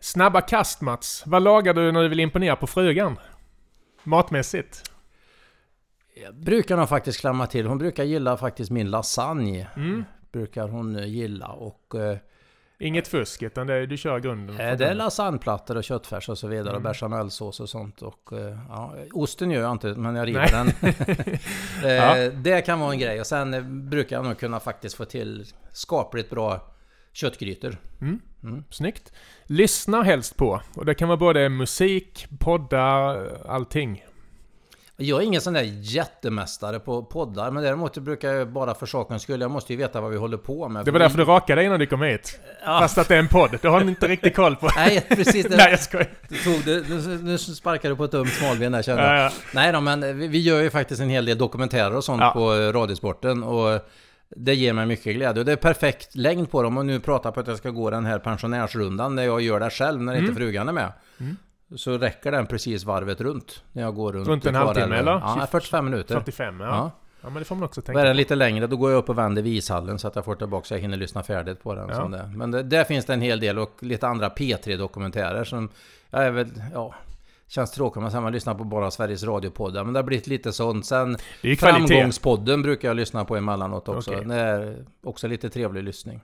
[0.00, 1.22] Snabba kast Mats.
[1.26, 3.18] Vad lagar du när du vill imponera på frugan?
[4.02, 4.90] Matmässigt?
[6.24, 7.66] Jag brukar nog faktiskt klämma till.
[7.66, 9.66] Hon brukar gilla faktiskt min lasagne.
[9.76, 10.04] Mm.
[10.32, 11.94] Brukar hon gilla och...
[11.94, 12.18] Eh,
[12.78, 14.60] Inget fusk, utan det, du kör grunden?
[14.60, 16.68] Eh, det är lasagneplattor och köttfärs och så vidare.
[16.68, 16.76] Mm.
[16.76, 18.02] Och bechamelsås och sånt.
[18.02, 20.70] Och, eh, ja, osten gör jag inte, men jag river den.
[21.84, 22.30] Eh, ja.
[22.30, 23.20] Det kan vara en grej.
[23.20, 26.60] Och sen brukar jag nog kunna faktiskt få till skapligt bra
[27.12, 27.76] köttgrytor.
[28.00, 28.20] Mm.
[28.42, 28.64] Mm.
[28.70, 29.12] Snyggt.
[29.46, 30.60] Lyssna helst på.
[30.74, 34.04] Och det kan vara både musik, poddar, allting.
[34.98, 39.22] Jag är ingen sån där jättemästare på poddar, men däremot brukar jag bara för sakens
[39.22, 40.84] skull, jag måste ju veta vad vi håller på med.
[40.84, 42.40] Det var därför du rakade innan du kom hit.
[42.64, 42.78] Ja.
[42.80, 44.70] Fast att det är en podd, det har du inte riktigt koll på.
[44.76, 45.46] Nej, precis.
[45.46, 46.08] Det, Nej, jag skojar.
[46.44, 49.18] Tog det, nu, nu sparkar du på ett ömt smalben där känner jag.
[49.18, 49.30] Ja, ja.
[49.54, 52.30] Nej då, men vi, vi, gör ju faktiskt en hel del dokumentärer och sånt ja.
[52.30, 53.42] på Radiosporten.
[53.42, 53.80] Och
[54.28, 55.40] det ger mig mycket glädje.
[55.40, 56.78] Och det är perfekt längd på dem.
[56.78, 59.70] Och nu pratar på att jag ska gå den här pensionärsrundan, där jag gör det
[59.70, 60.24] själv när mm.
[60.24, 60.92] inte frugan är med.
[61.20, 61.36] Mm.
[61.76, 63.62] Så räcker den precis varvet runt.
[63.72, 64.28] När jag går runt.
[64.28, 65.12] Runt en halvtimme eller?
[65.12, 66.14] Ja, 45 minuter.
[66.14, 66.66] 45 ja.
[66.66, 66.90] ja.
[67.20, 68.00] Ja men det får man också tänka.
[68.00, 70.34] Är den lite längre då går jag upp och vänder vishallen så att jag får
[70.34, 71.88] tillbaka så jag hinner lyssna färdigt på den.
[71.88, 71.94] Ja.
[71.94, 72.32] Som det.
[72.36, 75.68] Men det, där finns det en hel del och lite andra P3 dokumentärer som...
[76.10, 76.48] Jag är väl...
[76.74, 76.94] Ja,
[77.48, 79.84] Känns tråkigt om man lyssnar på bara Sveriges Radio-poddar.
[79.84, 80.86] Men det har blivit lite sånt.
[80.86, 81.16] Sen.
[81.58, 84.10] Framgångspodden brukar jag lyssna på emellanåt också.
[84.10, 84.24] Okej.
[84.24, 86.22] Det är också lite trevlig lyssning.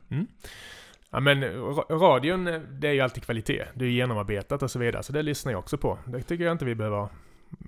[1.12, 3.64] Ja men ra- radion, eh, det är ju alltid kvalitet.
[3.74, 5.02] Det är genomarbetat och så vidare.
[5.02, 5.98] Så det lyssnar jag också på.
[6.06, 7.08] Det tycker jag inte vi behöver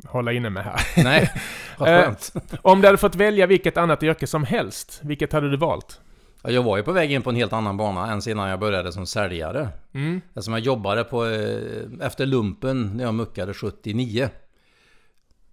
[0.07, 0.81] hålla inne med här.
[1.05, 1.31] Nej,
[1.79, 2.33] vad Eh, skönt.
[2.63, 6.01] Om du hade fått välja vilket annat yrke som helst, vilket hade du valt?
[6.43, 8.59] Ja, Jag var ju på väg in på en helt annan bana än innan jag
[8.61, 9.69] började som säljare.
[9.93, 10.21] Mm.
[10.29, 14.29] Eftersom jag jobbade på, eh, efter lumpen när jag muckade 79.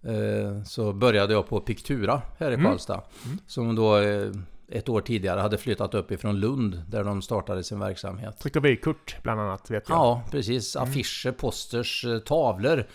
[0.04, 2.66] eh, Så började jag på Pictura här i Mm.
[2.66, 3.00] Karlstad.
[3.46, 4.30] Som då eh,
[4.68, 8.38] ett år tidigare hade flyttat upp ifrån Lund där de startade sin verksamhet.
[8.38, 9.98] Trycker vi kort bland annat, vet jag.
[9.98, 10.76] Ja, precis.
[10.76, 12.86] Affischer, posters, eh, tavlor.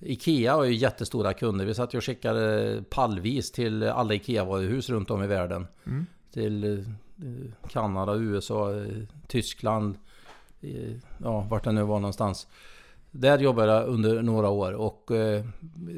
[0.00, 1.64] Ikea var ju jättestora kunder.
[1.64, 5.66] Vi satt ju och skickade pallvis till alla Ikea-varuhus runt om i världen.
[5.86, 6.06] Mm.
[6.32, 8.86] Till eh, Kanada, USA, eh,
[9.26, 9.98] Tyskland.
[11.22, 12.46] Ja, vart det nu var någonstans.
[13.10, 15.44] Där jobbade jag under några år och eh,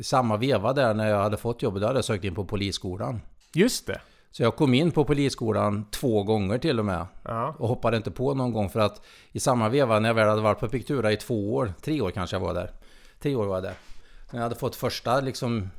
[0.02, 3.20] samma veva där när jag hade fått jobbet, då hade jag sökt in på polisskolan.
[3.54, 4.00] Just det.
[4.30, 7.06] Så jag kom in på polisskolan två gånger till och med.
[7.22, 7.54] Ja.
[7.58, 10.42] Och hoppade inte på någon gång för att i samma veva när jag väl hade
[10.42, 12.70] varit på Pictura i två år, tre år kanske jag var där.
[13.20, 13.74] Tre år var jag där.
[14.30, 15.70] När jag hade fått första liksom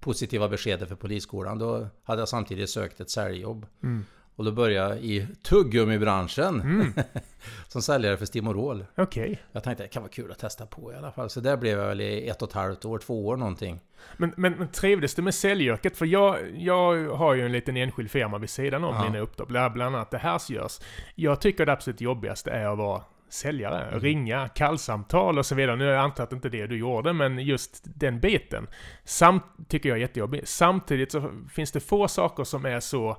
[0.00, 3.66] positiva beskedet för polisskolan då hade jag samtidigt sökt ett säljjobb.
[3.82, 4.04] Mm.
[4.36, 6.92] Och då började jag i tuggummibranschen
[7.68, 8.84] som säljare för Stimorol.
[8.96, 9.38] Okej.
[9.52, 11.30] Jag tänkte det kan vara kul att testa på i alla fall.
[11.30, 13.80] Så där blev jag väl i ett och ett halvt år, två år någonting.
[14.16, 15.96] Men, men, men trivdes du med säljyrket?
[15.96, 19.04] För jag, jag har ju en liten enskild firma vid sidan om Ja.
[19.04, 20.80] mina uppdrag, bland bland annat det här görs.
[21.14, 23.84] Jag tycker det absolut jobbigaste är att vara säljare.
[23.84, 24.00] Mm.
[24.00, 25.76] Ringa, kallsamtal och så vidare.
[25.76, 28.66] Nu har jag antar att inte det du gjorde, men just den biten.
[29.04, 30.48] Samt, tycker jag är jättejobbig.
[30.48, 33.16] Samtidigt så finns det få saker som är så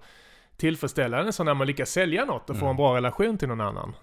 [0.57, 2.69] tillfredsställande som när man lyckas sälja något och få Mm.
[2.71, 3.93] en bra relation till någon annan.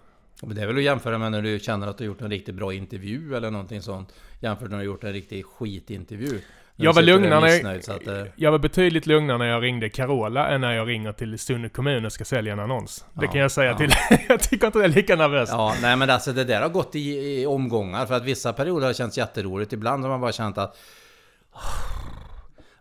[0.42, 2.30] Men det är väl att jämföra med när du känner att du har gjort en
[2.30, 4.08] riktigt bra intervju eller någonting sånt.
[4.40, 6.40] Jämfört med när du har gjort en riktig skitintervju.
[6.76, 10.72] Jag var, lugnare missnöjd, eh, jag, var betydligt lugnare när jag ringde Carola än när
[10.72, 13.04] jag ringer till Sunne kommun och ska sälja en annons.
[13.12, 13.76] Det Ja, kan jag säga ja.
[13.78, 13.90] till.
[14.28, 15.52] jag tycker inte det är lika nervöst.
[15.52, 17.00] Ja, nej men alltså det där har gått i,
[17.42, 18.06] i omgångar.
[18.06, 19.72] För att vissa perioder har det känts jätteroligt.
[19.72, 20.76] Ibland har man bara känt att...
[21.52, 21.60] "Åh,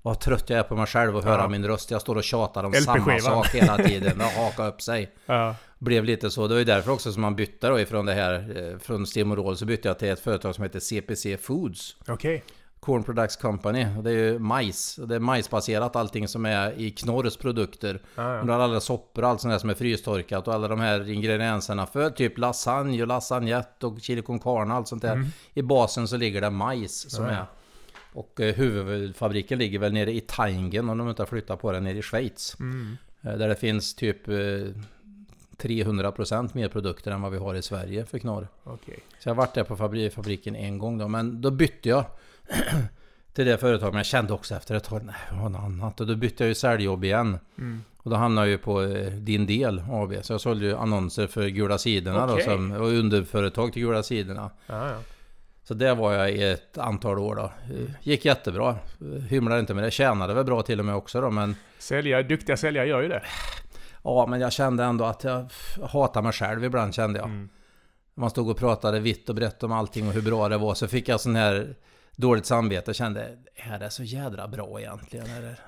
[0.05, 1.47] Vad trött jag är på mig själv och höra Ja.
[1.49, 1.91] min röst.
[1.91, 4.21] Jag står och tjatar om samma sak hela tiden.
[4.21, 5.11] Och hakar upp sig.
[5.25, 5.55] Ja.
[5.79, 6.47] Blev lite så.
[6.47, 8.33] Det var ju därför också som man bytte då ifrån det här...
[8.73, 11.95] eh, Från Stimorol så bytte jag till ett företag som heter CPC Foods.
[12.07, 12.43] Okej.
[12.79, 13.85] Corn Products Company.
[14.03, 14.95] Det är ju majs.
[15.07, 17.95] Det är majsbaserat allting som är i Knorrs produkter.
[18.15, 18.53] Och ja.
[18.63, 22.09] alla soppor och allt sånt där som är frystorkat och alla de här ingredienserna för
[22.09, 25.25] typ lasagne och lasagnette och chili con carne och allt sånt där.
[25.53, 27.35] I basen så ligger det majs som Mm.
[27.35, 27.45] Ja, är.
[28.13, 31.83] Och eh, huvudfabriken ligger väl nere i Taingen om de inte har flyttat på den
[31.83, 32.55] nere i Schweiz.
[32.59, 32.97] Mm.
[33.21, 34.33] Eh, Där det finns typ eh,
[35.57, 38.47] 300% mer produkter än vad vi har i Sverige för Knorr.
[38.63, 38.99] Okej.
[39.19, 42.05] Så jag har varit där på fabri- fabriken en gång då, men då bytte jag
[43.33, 43.93] till det företaget.
[43.93, 46.01] Men jag kände också efter ett tag, nej, jag har något annat.
[46.01, 47.37] Och då bytte jag ju säljjobb igen.
[47.57, 47.83] Mm.
[47.97, 50.13] Och då hamnade jag ju på eh, Din Del AB.
[50.21, 52.45] Så jag sålde ju annonser för Gula Sidorna Okej.
[52.47, 54.49] då, som, och underföretag till Gula Sidorna.
[54.67, 54.97] Ja, ja.
[55.73, 57.51] Så där var jag i ett antal år då.
[58.01, 58.75] Gick jättebra.
[59.29, 59.91] Hymlade inte med det.
[59.91, 61.55] Tjänade väl bra till och med också då, men...
[61.79, 63.23] Säljare, duktiga säljare gör ju det.
[64.03, 65.49] Ja, men jag kände ändå att jag
[65.83, 67.27] hatar mig själv ibland kände jag.
[67.27, 67.49] Mm.
[68.13, 70.73] Man stod och pratade vitt och brett om allting och hur bra det var.
[70.73, 71.75] Så fick jag sån här
[72.15, 75.25] dåligt samvete och kände, är det så jädra bra egentligen?
[75.25, 75.59] Eller.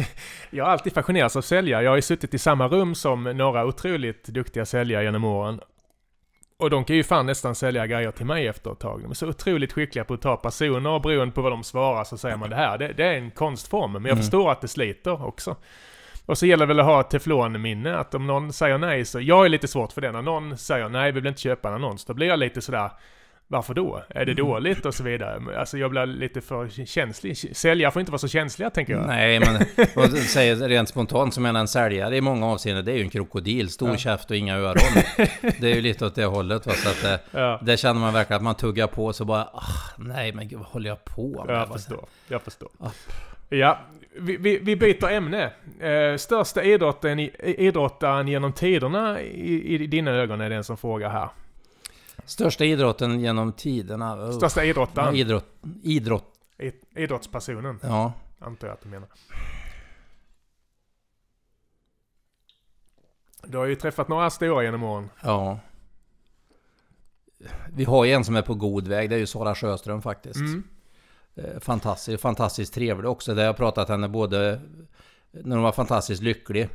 [0.50, 1.82] Jag har alltid fascinerats av säljare.
[1.82, 5.60] Jag har ju suttit i samma rum som några otroligt duktiga säljare genom åren.
[6.64, 9.02] Och de kan ju fan nästan sälja grejer till mig efter ett tag.
[9.02, 12.04] De är så otroligt skickliga på att ta personer och beroende på vad de svarar
[12.04, 12.78] så säger man det här.
[12.78, 14.22] Det, det är en konstform, men jag Mm.
[14.22, 15.56] förstår att det sliter också.
[16.26, 19.20] Och så gäller det väl att ha ett teflonminne, att om någon säger nej så...
[19.20, 20.12] Jag är lite svårt för det.
[20.12, 22.90] När någon säger nej, vi vill inte köpa en annons, då blir jag lite sådär...
[23.54, 24.02] Varför då?
[24.08, 24.44] Är det Mm.
[24.46, 24.86] dåligt?
[24.86, 25.58] Och så vidare.
[25.58, 27.56] Alltså jag blir lite för känslig.
[27.56, 29.06] Säljare får inte vara så känsliga, tänker jag.
[29.06, 29.56] Nej, men
[30.04, 33.10] och säger rent spontant så menar en säljare i många avseenden, det är ju en
[33.10, 33.68] krokodil.
[33.70, 33.96] Stor Ja.
[33.96, 34.76] käft och inga öron.
[35.60, 36.66] Det är ju lite åt det hållet.
[36.66, 36.72] Va?
[36.72, 37.58] Så att, eh, Ja.
[37.62, 39.62] där känner man verkligen att man tuggar på så bara, ah,
[39.98, 41.56] nej men gud vad håller jag på med?
[41.56, 42.04] Jag förstår.
[42.28, 42.68] Jag förstår.
[42.80, 42.90] Ja.
[43.48, 43.78] Ja,
[44.18, 45.50] vi, vi, vi byter ämne.
[45.80, 51.28] Eh, största idrotten, idrottaren genom tiderna i, i dina ögon är den som frågar här.
[52.26, 54.14] Största idrotten genom tiderna?
[54.28, 54.30] Oh.
[54.32, 55.14] Största Ja, idrottaren.
[55.14, 55.46] idrott.
[55.82, 56.30] Idrott.
[56.96, 58.12] Idrottspersonen, Ja.
[58.38, 59.08] antar jag att du menar.
[63.46, 65.10] Du har ju träffat några stora genom åren.
[65.22, 65.58] Ja.
[67.72, 70.36] Vi har ju en som är på god väg, det är ju Sara Sjöström faktiskt.
[70.36, 70.64] Mm.
[71.34, 73.34] Eh, Fantastiskt, fantastiskt trevlig också.
[73.34, 74.60] Där jag pratat henne både
[75.30, 76.68] när hon var fantastiskt lycklig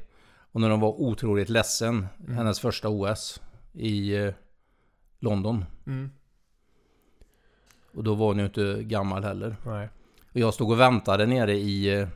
[0.51, 2.07] och när hon var otroligt ledsen.
[2.19, 2.35] Mm.
[2.37, 3.41] Hennes första OS
[3.73, 4.33] i eh,
[5.19, 5.65] London.
[5.87, 6.11] Mm.
[7.93, 9.55] Och då var hon ju inte gammal heller.
[9.65, 9.89] Nej.
[10.31, 12.07] Och jag stod och väntade nere i eh,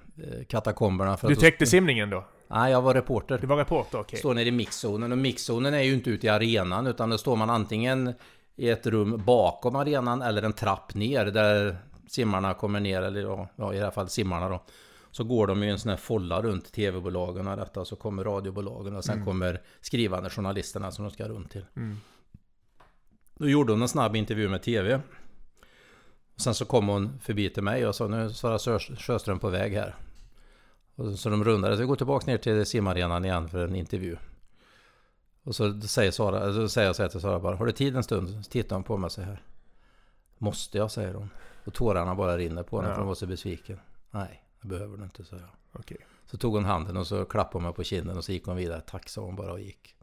[0.47, 1.17] katakomberna.
[1.17, 2.25] För Du att täckte simningen då?
[2.47, 3.37] Nej, jag var reporter.
[3.37, 4.19] Du var reporter, okej.
[4.19, 7.35] Står nere i mixzonen och mixzonen är ju inte ute i arenan utan då står
[7.35, 8.13] man antingen
[8.55, 13.73] i ett rum bakom arenan eller en trapp ner där simmarna kommer ner eller ja,
[13.73, 14.63] i det här fallet simmarna då.
[15.11, 18.95] Så går de i en sån här folla runt tv-bolagen och detta så kommer radiobolagen
[18.95, 21.65] och sen kommer skrivande journalisterna som de ska runt till.
[21.75, 21.97] Mm.
[23.43, 25.01] Då gjorde hon en snabb intervju med tv.
[26.35, 29.49] Sen så kom hon förbi till mig och sa nu är Sara Sjö- Sjöström på
[29.49, 29.95] väg här.
[30.95, 34.17] Och så de rundade, så vi går tillbaka ner till simarenan igen för en intervju.
[35.43, 37.95] Och så säger, Sara, så säger jag så här till Sara bara, har du tid
[37.95, 38.45] en stund?
[38.45, 39.41] Så tittar hon på mig så här.
[40.37, 40.91] Måste jag?
[40.91, 41.29] säger hon.
[41.65, 42.93] Och tårarna bara rinner på henne Ja.
[42.95, 43.79] för hon var så besviken.
[44.11, 45.49] Nej, det behöver du inte, sa jag.
[45.71, 45.97] Okej.
[46.25, 48.55] Så tog hon handen och så klappade hon mig på kinden och så gick hon
[48.55, 48.81] vidare.
[48.81, 49.95] Tack sa hon bara och gick.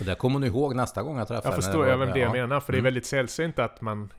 [0.00, 1.62] Och det kommer hon ihåg nästa gång jag träffade Jag henne.
[1.62, 2.32] förstår jag vem det jag ja.
[2.32, 2.84] menar, för det är Mm.
[2.84, 4.12] väldigt sällsynt att man...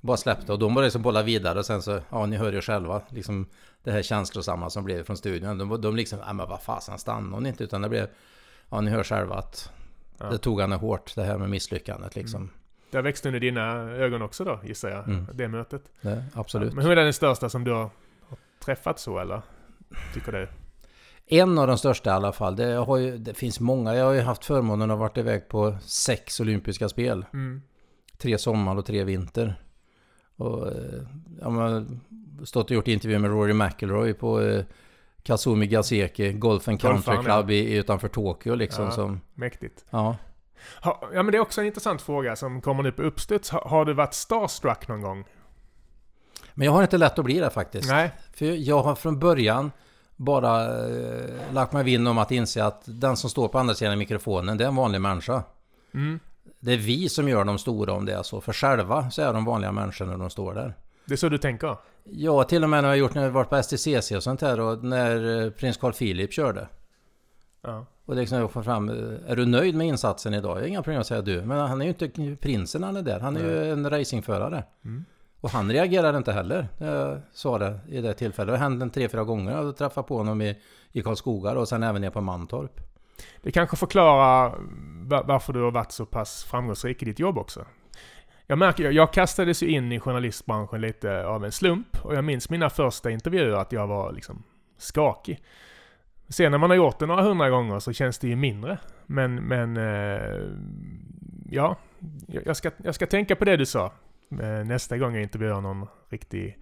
[0.00, 2.60] Bara släppte och de började liksom bolla vidare och sen så, ja ni hör ju
[2.60, 3.46] själva, liksom
[3.82, 5.58] det här känslosamma som blev från studion.
[5.58, 7.64] De, de liksom, ja men vad fasen stannade hon inte?
[7.64, 8.06] Utan det blev,
[8.70, 9.70] ja ni hör själva att
[10.18, 10.26] Ja.
[10.30, 12.50] det tog henne hårt det här med misslyckandet liksom.
[12.90, 15.26] Det växte under dina ögon också då, gissar jag, Mm.
[15.34, 15.82] det mötet.
[16.00, 16.72] Det, absolut.
[16.74, 17.90] Men hur är den största som du har
[18.64, 19.42] träffat så, eller?
[20.14, 20.48] Tycker du?
[21.26, 22.56] En av de största i alla fall.
[22.56, 23.94] Det, ju, det finns många.
[23.94, 27.24] Jag har ju haft förmånen att ha varit iväg på sex olympiska spel.
[27.32, 27.62] Mm.
[28.18, 29.62] Tre sommar och tre vinter.
[30.36, 31.02] Och eh,
[31.40, 31.86] jag har
[32.44, 34.64] stått och gjort intervjuer med Rory McIlroy på eh,
[35.22, 38.84] Kazumi Gaseki Golf and Country Club i, utanför Tokyo liksom.
[38.84, 38.90] Ja.
[38.90, 39.84] Som, Mäktigt.
[39.90, 40.16] ja.
[40.82, 43.50] Ha, ja men det är också en intressant fråga som kommer nu på uppstuds.
[43.50, 45.24] Ha, har du varit starstruck någon gång?
[46.54, 47.90] Men jag har inte lätt att bli det faktiskt.
[47.90, 48.12] Nej.
[48.32, 49.70] För jag har från början
[50.16, 53.98] bara eh, lagt mig vinn om att inse att den som står på andra sidan
[53.98, 55.42] mikrofonen, det är en vanlig människa.
[55.94, 56.20] Mm.
[56.60, 58.40] Det är vi som gör dem stora om det är så.
[58.40, 60.74] För själva så är de vanliga människor när de står där.
[61.04, 61.76] Det är så du tänker?
[62.04, 64.60] Ja, till och med när jag gjort när jag varit på STCC och sånt här
[64.60, 66.68] och när eh, prins Carl Philip körde.
[67.62, 67.86] Ja.
[68.04, 70.56] Och liksom jag får fram, eh, är du nöjd med insatsen idag?
[70.56, 71.42] Jag har inga problem att säga du.
[71.42, 73.20] Men han är ju inte prinsen han är där.
[73.20, 74.64] Han är ju en racingförare.
[74.84, 75.04] Mm.
[75.42, 76.68] Och han reagerade inte heller.
[76.78, 78.54] Jag sa det i det tillfället.
[78.54, 79.52] Det hände en tre, fyra gånger.
[79.52, 80.58] Jag träffade på honom i,
[80.92, 82.80] i Karlskoga och sen även ner på Mantorp.
[83.42, 84.54] Det kanske förklarar
[85.24, 87.64] varför du har varit så pass framgångsrik i ditt jobb också.
[88.46, 92.24] Jag märker, jag- jag kastades ju in i journalistbranschen lite av en slump och jag
[92.24, 94.42] minns mina första intervjuer att jag var liksom
[94.78, 95.42] skakig.
[96.28, 98.78] Sen när man har gjort det några hundra gånger så känns det ju mindre.
[99.06, 100.48] Men, men eh,
[101.50, 101.76] ja,
[102.26, 103.92] jag ska, jag ska tänka på det du sa
[104.64, 106.58] nästa gång jag intervjuar någon riktig...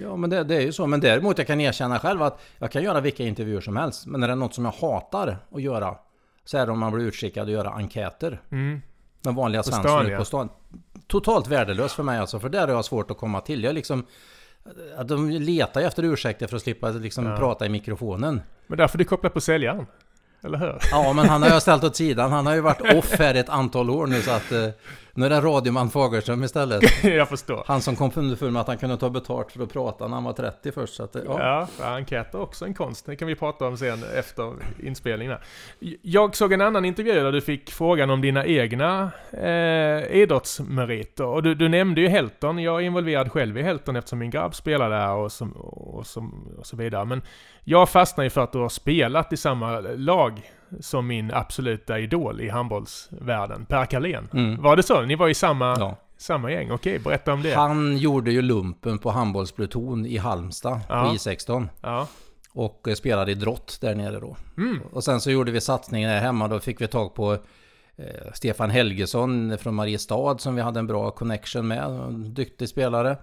[0.00, 0.86] Ja, men det, det är ju så.
[0.86, 4.06] Men däremot jag kan erkänna själv att jag kan göra vilka intervjuer som helst.
[4.06, 5.96] Men när det är något som jag hatar att göra
[6.44, 8.40] så är det om man blir utskickad att göra enkäter.
[8.50, 8.82] Mm,
[9.22, 10.18] med vanliga ute ja.
[10.18, 10.48] på stan.
[11.06, 13.64] Totalt värdelös för mig alltså, för där har jag svårt att komma till.
[13.64, 14.06] Jag liksom...
[15.04, 17.36] De letar ju efter ursäkter för att slippa liksom Ja.
[17.36, 18.40] prata i mikrofonen.
[18.66, 19.86] men därför du kopplar på säljaren.
[20.42, 20.78] Eller hur?
[20.90, 22.32] Ja, men han har jag ställt åt sidan.
[22.32, 24.52] Han har ju varit off här ett antal år nu så att...
[25.16, 26.82] Nu är det radioman Fagerström istället.
[27.04, 27.64] jag förstår.
[27.66, 30.24] Han som kom underfund med att han kunde ta betalt för att prata när han
[30.24, 30.94] var 30 först.
[30.94, 31.68] Så att, ja.
[31.80, 33.06] Ja, enkäter är också en konst.
[33.06, 35.38] Det kan vi prata om sen efter inspelningen.
[36.02, 41.24] Jag såg en annan intervju där du fick frågan om dina egna eh, idrottsmeriter.
[41.24, 42.58] Och du, du nämnde ju Helton.
[42.58, 46.54] Jag är involverad själv i Helton eftersom min grabb spelar där och, som, och, som,
[46.58, 47.04] och så vidare.
[47.04, 47.22] Men
[47.64, 50.50] jag fastnade ju för att du har spelat i samma lag
[50.80, 54.28] som min absoluta idol i handbollsvärlden, Per Carlén.
[54.32, 54.62] Mm.
[54.62, 55.02] Var det så?
[55.02, 55.96] Ni var i samma, Ja.
[56.16, 56.70] samma gäng?
[56.72, 57.54] Okej, berätta om det.
[57.54, 61.02] Han gjorde ju lumpen på handbollspluton i Halmstad Ja.
[61.04, 61.68] på I16.
[61.82, 62.08] Ja.
[62.52, 64.36] Och eh, spelade i drott där nere då.
[64.58, 64.80] Mm.
[64.92, 66.48] Och sen så gjorde vi satsningen här hemma.
[66.48, 67.32] Då fick vi tag på
[67.96, 71.84] eh, Stefan Helgesson från Mariestad som vi hade en bra connection med.
[71.84, 73.16] En duktig spelare.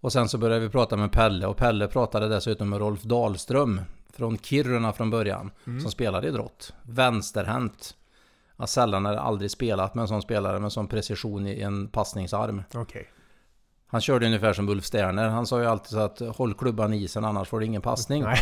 [0.00, 1.46] Och sen så började vi prata med Pelle.
[1.46, 3.80] Och Pelle pratade dessutom med Rolf Dahlström
[4.16, 5.50] från Kiruna från början.
[5.64, 6.72] Som spelade i drott.
[6.82, 7.96] Vänsterhänt.
[8.56, 12.62] Ja, sällan eller aldrig spelat med en sån spelare med sån precision i en passningsarm.
[12.74, 13.08] Okej.
[13.86, 15.28] Han körde ungefär som Ulf Sterner.
[15.28, 18.22] Han sa ju alltid så att håll klubban i isen annars får du ingen passning.
[18.22, 18.38] Nej.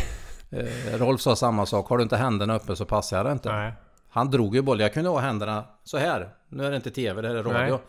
[0.50, 1.88] Eh, Rolf sa samma sak.
[1.88, 3.52] Har du inte händerna uppe så passar jag det inte.
[3.52, 3.72] Nej.
[4.08, 4.82] Han drog ju bollen.
[4.82, 6.34] Jag kunde ha händerna så här.
[6.48, 7.74] Nu är det inte TV, det här är radio.
[7.74, 7.80] Nej.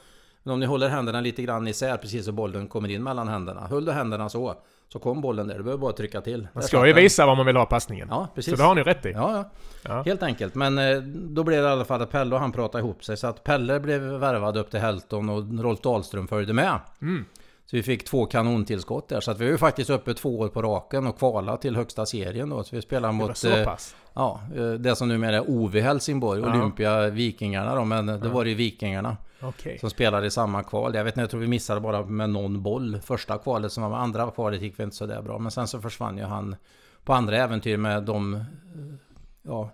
[0.43, 3.67] Men om ni håller händerna lite grann isär precis så bollen kommer in mellan händerna.
[3.67, 4.55] Höll du händerna så,
[4.93, 5.57] så kom bollen där.
[5.57, 6.47] Du behöver bara trycka till.
[6.53, 8.07] Man ska ju visa var man vill ha passningen.
[8.11, 8.51] Ja, precis.
[8.53, 9.11] Så det har ni rätt i.
[9.11, 9.49] Ja, ja.
[9.83, 10.01] Ja.
[10.01, 10.55] Helt enkelt.
[10.55, 13.17] Men eh, då blev det i alla fall att Pelle och han pratade ihop sig.
[13.17, 16.79] Så att Pelle blev värvad upp till Helton och Rolf Dahlström följde med.
[17.01, 17.25] Mm.
[17.71, 19.19] Så vi fick två kanontillskott där.
[19.21, 22.05] Så att vi var ju faktiskt uppe två år på raken och kvala till högsta
[22.05, 22.63] serien då.
[22.63, 23.37] Så vi spelade mot...
[23.37, 23.95] Så pass?
[24.13, 24.41] Ja,
[24.79, 26.49] det som numera är OV Helsingborg, ja.
[26.49, 28.29] Olympia Vikingarna då, men det ja.
[28.29, 29.17] var ju Vikingarna.
[29.41, 29.77] Okay.
[29.77, 30.95] Som spelade i samma kval.
[30.95, 33.89] Jag vet inte, jag tror vi missade bara med någon boll första kvalet som var
[33.89, 33.99] med.
[33.99, 35.39] Andra kvalet gick vi inte så där bra.
[35.39, 36.55] Men sen så försvann ju han
[37.03, 38.43] på andra äventyr med de
[39.41, 39.69] ja,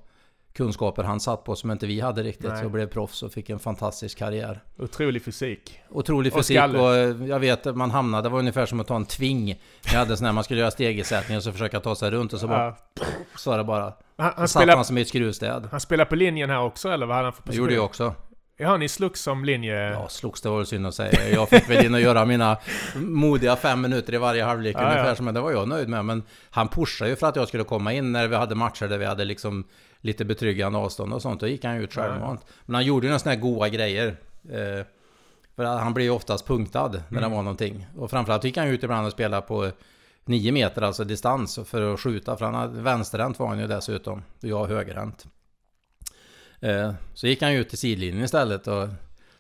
[0.57, 2.49] kunskaper han satt på som inte vi hade riktigt.
[2.49, 2.63] Nej.
[2.63, 4.63] Så blev proffs och fick en fantastisk karriär.
[4.77, 5.79] Otrolig fysik.
[5.89, 9.05] Otrolig fysik och, och jag vet man hamnade, det var ungefär som att ta en
[9.05, 9.61] tving.
[9.91, 12.39] Jag hade sån här, man skulle göra stegersättning och så försöka ta sig runt och
[12.39, 12.65] så bara...
[12.65, 13.05] Ja.
[13.35, 13.93] Så var det bara.
[14.17, 15.67] Han, han satt man som i ett skruvstäd.
[15.71, 17.55] Han spelar på linjen här också eller vad hade han för position?
[17.55, 18.13] Det gjorde jag också.
[18.59, 19.91] Ja, ni slogs som linje...
[19.91, 21.29] Ja, slogs det var väl synd att säga.
[21.29, 22.57] Jag fick väl in och göra mina
[22.95, 25.23] modiga fem minuter i varje halvlek ja, ungefär, ja.
[25.23, 26.05] men det var jag nöjd med.
[26.05, 28.97] Men han pushade ju för att jag skulle komma in när vi hade matcher där
[28.97, 29.63] vi hade liksom
[30.01, 31.39] lite betryggande avstånd och sånt.
[31.39, 32.41] Då gick han ju ut självmant.
[32.45, 32.53] Ja.
[32.65, 34.07] Men han gjorde ju några sådana här goa grejer.
[34.49, 34.85] Eh,
[35.55, 37.29] för han blev ju oftast punktad när mm.
[37.29, 37.87] det var någonting.
[37.97, 39.71] Och framförallt gick han ut ibland och spelade på
[40.25, 42.37] 9 meter, alltså distans, för att skjuta.
[42.37, 44.23] För han hade, vänsterhänt var han ju dessutom.
[44.41, 45.25] Och jag högerhänt.
[46.59, 48.87] Eh, så gick han ju ut till sidlinjen istället och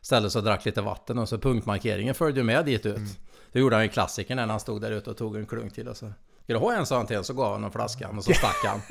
[0.01, 2.97] ställde sig och drack lite vatten och så punktmarkeringen följde med dit ut.
[2.97, 3.09] Mm.
[3.51, 5.87] Det gjorde han ju klassiker när han stod där ute och tog en klunk till
[5.87, 6.11] och så
[6.47, 7.23] Ska du ha en sån till?
[7.23, 8.81] Så gav han honom flaskan och så stack han.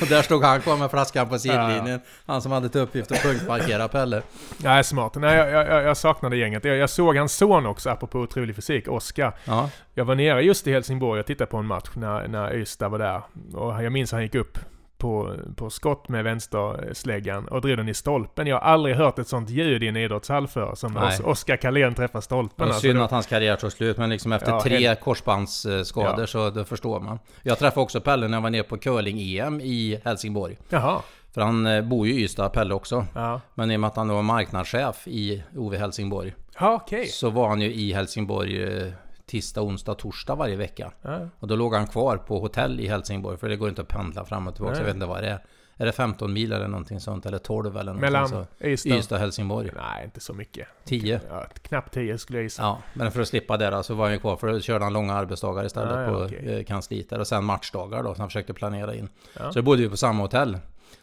[0.00, 2.00] och där stod han kvar med flaskan på sidlinjen.
[2.26, 4.22] Han som hade till uppgift att punktmarkera Pelle.
[4.56, 5.14] Nej, smart.
[5.14, 6.64] Nej, jag, jag, jag saknade gänget.
[6.64, 9.38] Jag, jag, såg hans son också, apropå otrolig fysik, Oskar.
[9.44, 9.70] Ja.
[9.94, 12.98] Jag var nere just i Helsingborg och tittade på en match när, när Ystad var
[12.98, 13.22] där.
[13.54, 14.58] Och jag minns att han gick upp
[14.98, 18.46] på, på skott med vänstersläggan och drog den i stolpen.
[18.46, 21.18] Jag har aldrig hört ett sånt ljud i en idrottshall för som Nej.
[21.24, 22.66] Oskar Karlén träffar stolpen.
[22.66, 25.00] Det var synd att hans karriär tog slut, men liksom efter ja, tre helt...
[25.00, 26.26] korsbandsskador ja.
[26.26, 27.18] så det förstår man.
[27.42, 30.56] Jag träffade också Pelle när jag var nere på curling-EM i Helsingborg.
[30.68, 31.00] Jaha.
[31.34, 33.06] För han eh, bor ju i Ystad, Pelle också.
[33.14, 33.40] Ja.
[33.54, 36.34] Men i och med att han var marknadschef i OV Helsingborg.
[36.58, 37.06] Ja, okay.
[37.06, 38.92] Så var han ju i Helsingborg eh,
[39.26, 40.92] tisdag, onsdag, torsdag varje vecka.
[41.02, 41.28] Ja.
[41.38, 44.24] Och då låg han kvar på hotell i Helsingborg, för det går inte att pendla
[44.24, 44.72] fram och tillbaka.
[44.72, 44.80] Nej.
[44.80, 45.44] Jag vet inte vad det är.
[45.78, 47.26] Är det 15 mil eller någonting sånt?
[47.26, 48.46] Eller 12 eller Mellan så.
[48.60, 48.96] Ystad?
[48.96, 49.70] Ystad och Helsingborg?
[49.76, 50.68] Nej, inte så mycket.
[50.84, 51.20] 10?
[51.30, 52.62] Ja, knappt 10 skulle jag gissa.
[52.62, 54.36] Ja, men för att slippa det då, så var han ju kvar.
[54.36, 56.58] För då körde han långa arbetsdagar istället ah, på okay.
[56.58, 57.18] Eh, kansliet där.
[57.18, 59.08] Och sen matchdagar då, som han försökte planera in.
[59.38, 59.52] Ja.
[59.52, 60.58] Så då bodde vi på samma hotell.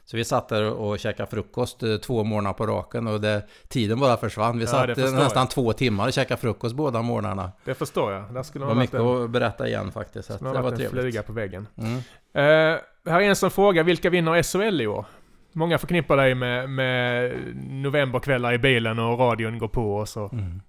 [0.06, 4.00] Så vi satt där och käkade frukost eh, två morgnar på raken och det, tiden
[4.00, 4.58] bara försvann.
[4.58, 5.50] Vi ja, satt nästan jag.
[5.50, 7.52] två timmar och käkade frukost båda morgnarna.
[7.66, 8.34] Det förstår jag.
[8.34, 10.28] Där skulle det var mycket en, att berätta igen faktiskt.
[10.28, 10.82] Så det var trevligt.
[10.82, 11.68] en fluga på väggen.
[11.78, 11.96] Mm.
[11.96, 15.06] Uh, här är en som frågar, vilka vinner SHL i år?
[15.52, 17.34] Många förknippar dig med, med
[17.70, 20.30] novemberkvällar i bilen och radion går på och så.
[20.34, 20.62] Mm.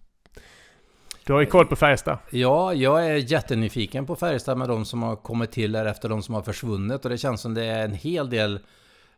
[1.27, 2.19] Du har ju koll på Färjestad.
[2.31, 6.23] Ja, jag är jättenyfiken på Färjestad med de som har kommit till här efter de
[6.23, 7.05] som har försvunnit.
[7.05, 8.61] Och det känns som det är en hel del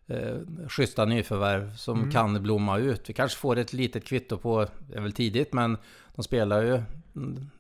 [0.07, 2.11] eh, schyssta nyförvärv som mm.
[2.11, 3.11] kan blomma ut.
[3.11, 5.77] Vi kanske får ett litet kvitto på, det är väl tidigt, men
[6.15, 6.83] de spelar ju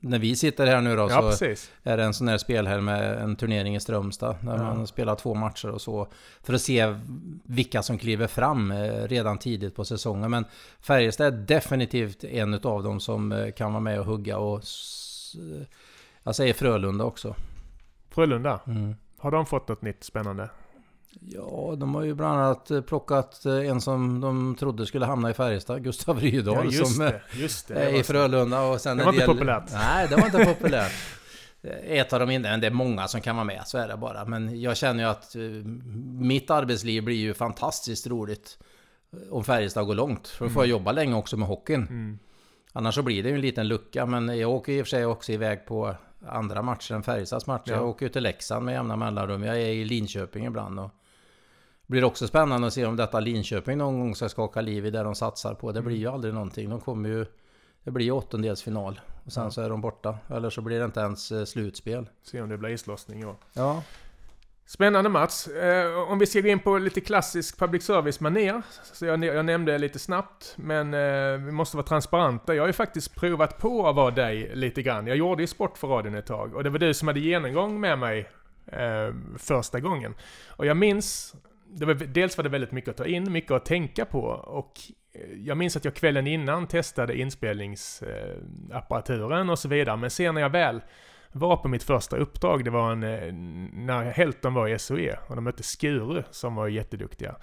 [0.00, 1.72] när vi sitter här nu då ja, så precis.
[1.82, 4.36] är det en sån här spelhelg med en turnering i Strömstad.
[4.40, 4.62] Där ja.
[4.62, 6.08] man spelar två matcher och så.
[6.42, 6.96] För att se
[7.44, 10.30] vilka som kliver fram eh, redan tidigt på säsongen.
[10.30, 10.44] Men
[10.80, 14.38] Färjestad är definitivt en av dem som eh, kan vara med och hugga.
[14.38, 14.62] Och
[16.22, 17.34] jag säger Frölunda också.
[18.10, 18.60] Frölunda?
[18.66, 18.94] Mm.
[19.18, 20.48] Har de fått något nytt spännande?
[21.20, 25.30] Ja, de har ju bland annat eh, plockat eh, en som de trodde skulle hamna
[25.30, 28.62] i Färjestad, Gustav Rydahl, ja, som det, just det, är i Frölunda.
[28.62, 29.72] Och sen det var inte populärt.
[29.72, 30.92] Nej, det var inte populärt.
[31.84, 34.24] Ett av dem inte, det är många som kan vara med, så är det bara.
[34.24, 35.36] Men jag känner ju att
[36.20, 38.58] mitt arbetsliv blir ju fantastiskt roligt
[39.30, 40.28] om Färjestad går långt.
[40.28, 40.78] För då får jag mm.
[40.78, 41.82] jobba länge också med hockeyn.
[41.82, 42.18] Mm.
[42.72, 45.06] Annars så blir det ju en liten lucka, men jag åker i och för sig
[45.06, 45.94] också iväg på
[46.28, 47.70] andra matcher än Färjestads matcher.
[47.70, 47.74] Ja.
[47.74, 49.42] Jag åker ju till Leksand med jämna mellanrum.
[49.42, 50.80] Jag är i Linköping ibland.
[50.80, 50.90] Och
[51.86, 55.02] blir också spännande att se om detta Linköping någon gång ska skaka liv i det
[55.02, 55.72] de satsar på.
[55.72, 56.70] Det blir ju aldrig någonting.
[56.70, 57.26] De kommer ju...
[57.84, 59.00] Det blir ju åttondelsfinal.
[59.24, 60.18] Och sen så är de borta.
[60.28, 62.08] Eller så blir det inte ens eh, slutspel.
[62.22, 63.36] Se om det blir islossning ja.
[63.52, 63.82] Ja.
[64.68, 65.46] Spännande Mats.
[65.46, 68.62] Eh, om vi ska gå in på lite klassisk public service manér.
[68.92, 72.54] Så jag, jag nämnde lite snabbt, men eh, vi måste vara transparenta.
[72.54, 75.06] Jag har ju faktiskt provat på att vara dig lite grann.
[75.06, 77.80] Jag gjorde ju sport för radion ett tag och det var du som hade genomgång
[77.80, 78.28] med mig
[78.66, 80.14] eh, första gången.
[80.48, 81.34] Och jag minns
[81.68, 84.80] det var, dels var det väldigt mycket att ta in, mycket att tänka på och
[85.12, 89.96] eh, jag minns att jag kvällen innan testade inspelningsapparaturen och så vidare.
[89.96, 90.80] Men sen när jag väl
[91.32, 93.32] var på mitt första uppdrag, det var en, eh,
[93.72, 97.36] när Helton var i SOE och de mötte Skuru som var jätteduktiga.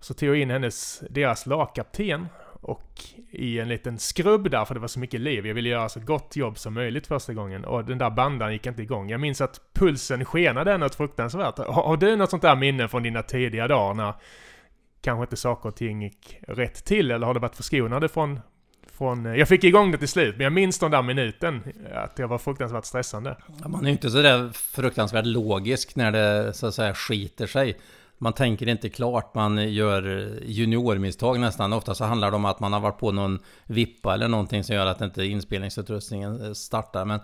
[0.00, 2.26] Så tog jag in hennes, deras lagkapten
[2.64, 3.00] och
[3.30, 5.46] i en liten skrubb där, för det var så mycket liv.
[5.46, 7.64] Jag ville göra så gott jobb som möjligt första gången.
[7.64, 9.10] Och den där bandan gick inte igång.
[9.10, 11.58] Jag minns att pulsen skenade något fruktansvärt.
[11.58, 14.14] Har, har du något sånt där minne från dina tidiga dagar när
[15.00, 17.10] kanske inte saker och ting gick rätt till?
[17.10, 18.40] Eller har du varit förskonade från
[18.98, 19.26] från...
[19.26, 21.62] Eh, jag fick igång det till slut, men jag minns den där minuten.
[21.90, 23.36] Eh, att det var fruktansvärt stressande.
[23.66, 27.78] Man är ju inte sådär fruktansvärt logisk när det så att säga skiter sig.
[28.18, 31.72] Man tänker inte klart, man gör juniormisstag nästan.
[31.72, 34.76] Ofta så handlar det om att man har varit på någon vippa eller någonting som
[34.76, 37.04] gör att inte inspelningsutrustningen startar.
[37.04, 37.20] Men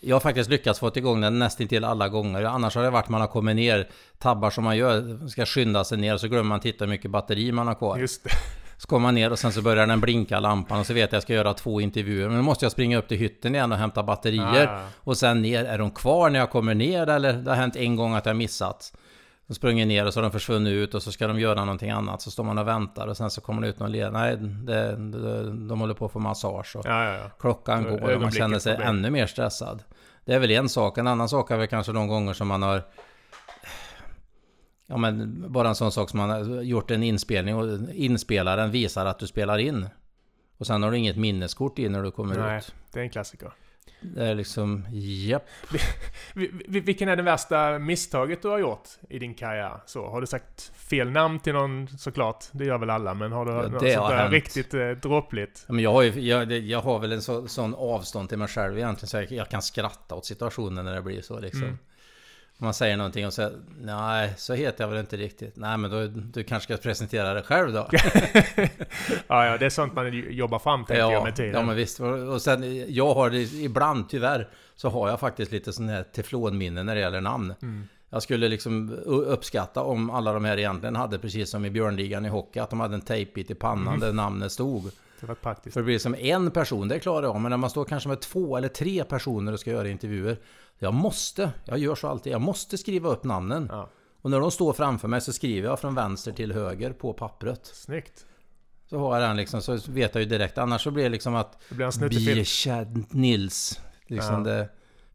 [0.00, 2.44] jag har faktiskt lyckats få igång den nästan till alla gånger.
[2.44, 5.98] Annars har det varit man har kommit ner, tabbar som man gör, ska skynda sig
[5.98, 7.98] ner så glömmer man titta hur mycket batteri man har kvar.
[7.98, 8.30] Just det.
[8.76, 11.06] Så kommer man ner och sen så börjar den blinka lampan och så vet jag
[11.06, 12.28] att jag ska göra två intervjuer.
[12.28, 14.66] Men då måste jag springa upp till hytten igen och hämta batterier.
[14.66, 14.80] Ah.
[14.96, 17.96] Och sen ner, är de kvar när jag kommer ner eller det har hänt en
[17.96, 18.92] gång att jag missat.
[19.50, 21.90] Så sprungit ner och så har de försvunnit ut och så ska de göra någonting
[21.90, 22.22] annat.
[22.22, 24.12] Så står man och väntar och sen så kommer det ut någon led.
[24.12, 27.30] Nej, det, det, de håller på att få massage och Ja, ja, ja.
[27.38, 29.82] klockan Så går och man känner sig ännu mer stressad.
[30.24, 30.98] Det är väl en sak.
[30.98, 32.82] En annan sak är väl kanske de gånger som man har
[34.86, 39.06] Ja men bara en sån sak som man har gjort en inspelning och inspelaren visar
[39.06, 39.88] att du spelar in.
[40.58, 42.74] Och sen har du inget minneskort i när du kommer Nej, ut.
[42.92, 43.52] det är en klassiker.
[44.00, 45.46] Det är liksom, japp.
[46.34, 49.80] Vi- vi- Vilken är det värsta misstaget du har gjort i din karriär?
[49.86, 52.44] Så, har du sagt fel namn till någon såklart?
[52.52, 54.32] Det gör väl alla, men har du Ja, något sånt har där hänt.
[54.32, 55.64] riktigt eh, dråpligt?
[55.68, 58.48] Ja, Men jag har, ju, jag, jag har väl en så, sån avstånd till mig
[58.48, 61.62] själv egentligen så jag, jag kan skratta åt situationen när det blir så liksom.
[61.62, 61.78] Mm.
[62.60, 65.56] Om man säger någonting och säger nej, så heter jag väl inte riktigt.
[65.56, 67.88] Nej, men då, du kanske ska presentera det själv då.
[69.28, 71.54] Ja, ja, det är sånt man jobbar fram tänker jag ja, med tiden.
[71.54, 72.00] ja, men visst.
[72.00, 76.82] Och sen, jag har det ibland tyvärr, så har jag faktiskt lite sån här teflonminne
[76.82, 77.54] när det gäller namn.
[77.62, 77.88] Mm.
[78.10, 82.28] Jag skulle liksom uppskatta om alla de här egentligen hade, precis som i Björnligan i
[82.28, 84.00] hockey, att de hade en tejpbit i pannan Mm.
[84.00, 84.90] där namnet stod.
[85.20, 85.74] Det var praktiskt.
[85.74, 87.40] För det blir som en person, det klarar jag.
[87.40, 90.36] Men när man står kanske med två eller tre personer och ska göra intervjuer.
[90.82, 93.66] Jag måste, jag gör så alltid, jag måste skriva upp namnen.
[93.70, 93.88] Ja,
[94.22, 97.66] Och när de står framför mig så skriver jag från vänster till höger på pappret.
[97.66, 98.26] snyggt.
[98.90, 100.58] Så har jag den liksom, så vet jag ju direkt.
[100.58, 101.74] Annars så blir det liksom att Det
[102.08, 103.80] blir en Nils.
[104.06, 104.52] Liksom Ja.
[104.52, 104.68] det,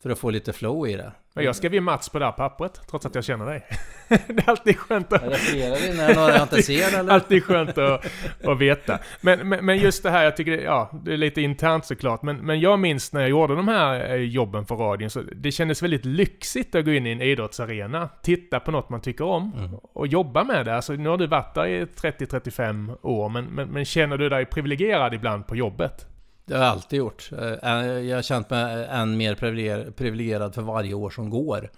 [0.05, 1.11] för att få lite flow i det.
[1.33, 3.65] Men jag skrev ju Mats på det här pappret, trots att jag känner dig.
[4.07, 5.23] det är alltid skönt att...
[5.23, 6.13] Är det flera inne?
[6.13, 7.13] Några jag inte ser eller?
[7.13, 8.05] Alltid skönt att,
[8.43, 8.99] att veta.
[9.21, 12.21] Men, men, men just det här, jag tycker det, ja, det är lite internt såklart.
[12.21, 15.51] Men, men jag minns när jag gjorde de här eh, jobben för radion, så det
[15.51, 19.53] kändes väldigt lyxigt att gå in i en idrottsarena, titta på något man tycker om
[19.57, 19.75] Mm.
[19.93, 20.75] och jobba med det.
[20.75, 24.45] Alltså, nu har du varit där i 30-35 år, men, men, men känner du dig
[24.45, 26.07] privilegierad ibland på jobbet?
[26.45, 27.29] Det har jag alltid gjort.
[27.31, 31.69] Eh, Jag har känt mig än mer privilegier- privilegierad för varje år som går.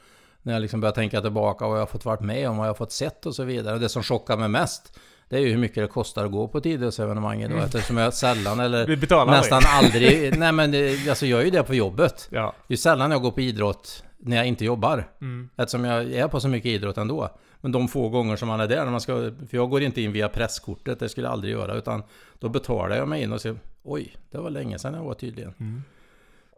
[0.42, 2.70] När jag liksom börjar tänka tillbaka vad jag har fått varit med om, vad jag
[2.70, 3.78] har fått sett och så vidare.
[3.78, 5.00] Det som chockar mig mest,
[5.30, 7.64] det är ju hur mycket det kostar att gå på ett idrottsevenemang idag.
[7.64, 10.08] Eftersom jag sällan eller Vi nästan aldrig.
[10.08, 10.40] aldrig...
[10.40, 12.28] Nej men det, alltså jag är ju det på jobbet.
[12.32, 12.54] Ja.
[12.68, 15.08] Det är sällan jag går på idrott när jag inte jobbar.
[15.22, 15.50] Mm.
[15.58, 17.30] Eftersom jag är på så mycket idrott ändå.
[17.62, 19.14] Men de få gånger som man är där, när man ska,
[19.50, 21.74] för jag går inte in via presskortet, det skulle jag aldrig göra.
[21.76, 22.04] Utan
[22.40, 25.54] då betalar jag mig in och ser, oj, det var länge sedan jag var tydligen.
[25.60, 25.84] Mm.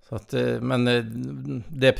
[0.10, 1.04] Så att, eh, men eh,
[1.68, 1.92] det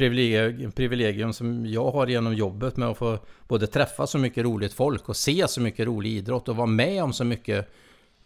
[0.72, 5.10] privilegium, som jag har genom jobbet med att få både träffa så mycket roligt folk
[5.10, 7.70] och se så mycket rolig idrott och vara med om så mycket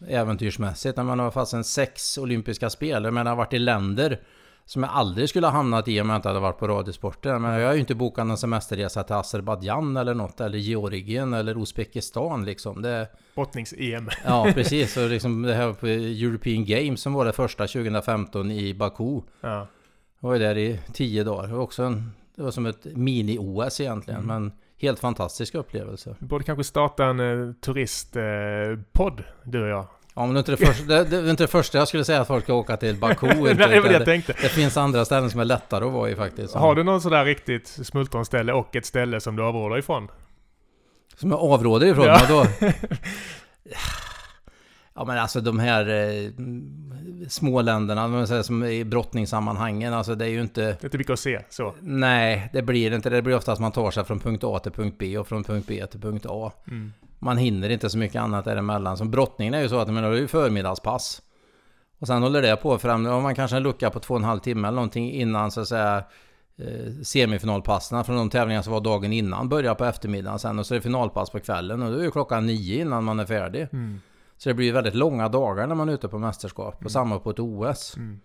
[0.07, 0.97] äventyrsmässigt.
[0.97, 4.19] När man har fast en sex olympiska spel, men jag har varit i länder
[4.65, 7.41] som jag aldrig skulle ha hamnat i om jag inte hade varit på Radiosporten.
[7.41, 11.61] Men jag har ju inte bokat någon semesterresa till Azerbajdzjan eller något, eller Georgien eller
[11.61, 12.81] Uzbekistan liksom.
[12.81, 14.09] Det, Brottnings-EM.
[14.25, 14.97] ja, precis.
[14.97, 19.21] Och liksom det här på European Games som var det första 2015 i Baku.
[19.41, 19.67] Ja.
[20.19, 21.47] Jag var där i tio dagar.
[21.47, 24.23] Det var också en, det var som ett mini-OS egentligen.
[24.23, 24.43] Mm.
[24.43, 26.15] Men helt fantastisk upplevelse.
[26.19, 29.87] Vi borde kanske starta en eh, turistpodd, du och jag.
[30.15, 32.05] Ja men det är, inte det, första, det, det är inte det första jag skulle
[32.05, 33.27] säga att folk ska åka till Baku.
[33.27, 34.33] Nej, det var det utan jag tänkte.
[34.41, 36.53] det finns andra ställen som är lättare att vara i faktiskt.
[36.53, 40.07] Har du någon sådär riktigt smultronställe och ett ställe som du avråder ifrån?
[41.15, 42.05] Som jag avråder ifrån?
[42.05, 42.21] Ja.
[42.29, 42.45] Då?
[44.95, 46.31] Ja men alltså de här eh,
[47.27, 50.61] små länderna, man säger, som i brottningssammanhangen, alltså det är ju inte...
[50.61, 51.73] Det är inte mycket att se, så.
[51.79, 53.15] Nej, det blir inte det.
[53.15, 55.43] Det blir oftast att man tar sig från punkt A till punkt B och från
[55.43, 56.51] punkt B till punkt A.
[56.67, 56.93] Mm.
[57.19, 58.97] Man hinner inte så mycket annat däremellan.
[58.97, 61.21] Som brottningen är ju så att det är ju förmiddagspass.
[61.99, 64.23] Och sen håller det på fram, om man kanske en lucka på två och en
[64.23, 66.03] halv timme eller någonting innan så att säga
[66.57, 70.73] eh, semifinalpassen från de tävlingar som var dagen innan börjar på eftermiddagen sen och så
[70.73, 73.67] är det finalpass på kvällen och då är ju klockan nio innan man är färdig.
[73.73, 74.01] Mm.
[74.43, 77.29] Så det blir väldigt långa dagar när man är ute på mästerskap och samma på
[77.29, 77.97] ett OS.
[77.97, 78.19] Mm.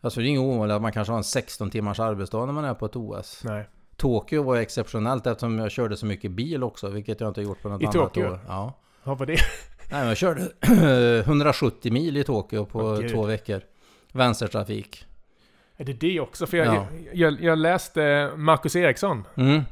[0.00, 2.64] Alltså det är inget ovanligt att man kanske har en 16 timmars arbetsdag när man
[2.64, 3.40] är på ett OS.
[3.44, 3.68] Nej.
[3.96, 7.62] Tokyo var exceptionellt eftersom jag körde så mycket bil också, vilket jag inte har gjort
[7.62, 8.26] på något I annat Tokyo?
[8.26, 8.40] år.
[8.48, 8.72] Ja.
[9.04, 9.32] Vad var det?
[9.90, 10.48] Nej, men jag körde
[11.26, 13.10] 170 mil i Tokyo på gud.
[13.12, 13.60] två veckor.
[14.12, 15.06] Vänstertrafik.
[15.76, 16.46] Är det det också?
[16.46, 16.86] För jag, Ja.
[17.12, 19.24] jag, jag läste Marcus Eriksson.
[19.36, 19.62] Mm.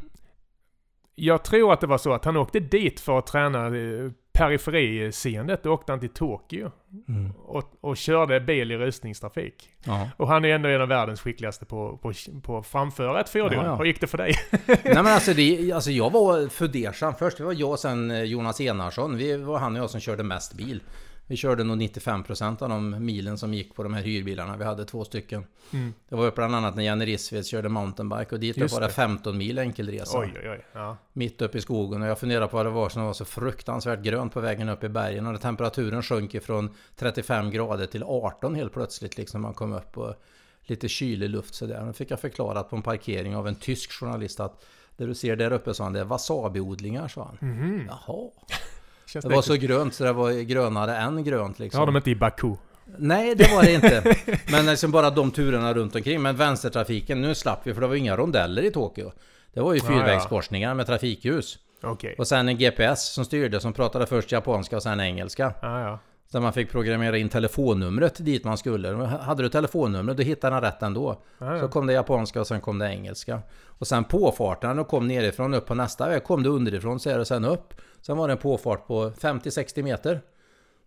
[1.15, 5.63] Jag tror att det var så att han åkte dit för att träna eh, periferiseendet.
[5.63, 6.71] Då åkte han till Tokyo
[7.09, 7.33] Mm.
[7.45, 9.69] och, och körde bil i rusningstrafik.
[9.85, 10.11] Ja.
[10.17, 12.13] Och han är ändå en av världens skickligaste på, på,
[12.43, 13.53] på att framföra ett fordon.
[13.53, 13.77] Ja, ja.
[13.77, 14.35] Hur gick det för dig?
[14.67, 17.39] Nej men alltså, det, alltså jag var fundersam först.
[17.39, 19.17] Det var jag och sen eh, Jonas Enarsson.
[19.17, 20.83] Vi var han och jag som körde mest bil.
[21.29, 24.57] Vi körde nog 95% av de milen som gick på de här hyrbilarna.
[24.57, 25.45] Vi hade två stycken.
[25.73, 25.95] Mm.
[26.09, 28.93] Det var bland annat när Janne Rissveds körde mountainbike och dit var bara det.
[28.93, 30.19] 15 mil enkelresa.
[30.19, 30.65] Oj, oj, oj.
[30.73, 30.97] Ja.
[31.13, 34.03] Mitt uppe i skogen och jag funderade på vad det var som var så fruktansvärt
[34.03, 35.27] grönt på vägen upp i bergen.
[35.27, 40.15] Och temperaturen sjönk ifrån 35 grader till 18 helt plötsligt liksom man kom upp och
[40.63, 41.87] lite kylig luft sådär.
[41.87, 44.65] Då fick jag förklarat på en parkering av en tysk journalist att
[44.97, 47.51] det du ser där uppe sa han, det är wasabiodlingar sa han.
[47.51, 47.89] Mhm.
[47.89, 48.31] Jaha.
[49.07, 51.79] Känns Det var så grönt så det var grönare än grönt liksom.
[51.79, 52.55] har de inte i Baku.
[52.99, 54.17] Nej, det var det inte.
[54.51, 56.23] Men liksom bara de turerna runt omkring.
[56.23, 59.13] Men vänstertrafiken, nu slapp vi för det var ju inga rondeller i Tokyo.
[59.53, 59.87] Det var ju ja.
[59.87, 61.59] fyrvägskorsningar med trafikljus.
[61.83, 62.15] Okej.
[62.19, 65.53] Och sen en GPS som styrde som pratade först japanska och sen engelska.
[65.63, 65.99] Ja, ja.
[66.33, 68.89] Där man fick programmera in telefonnumret dit man skulle.
[69.05, 71.23] Hade du telefonnumret då hittade han rätt ändå.
[71.39, 73.43] Ja, Så kom det japanska och sen kom det engelska.
[73.79, 77.19] Och sen påfarten, de kom nerifrån upp på nästa väg kom det underifrån så är
[77.19, 77.75] det sen upp.
[78.01, 80.21] Sen var det en påfart på 50-60 meter.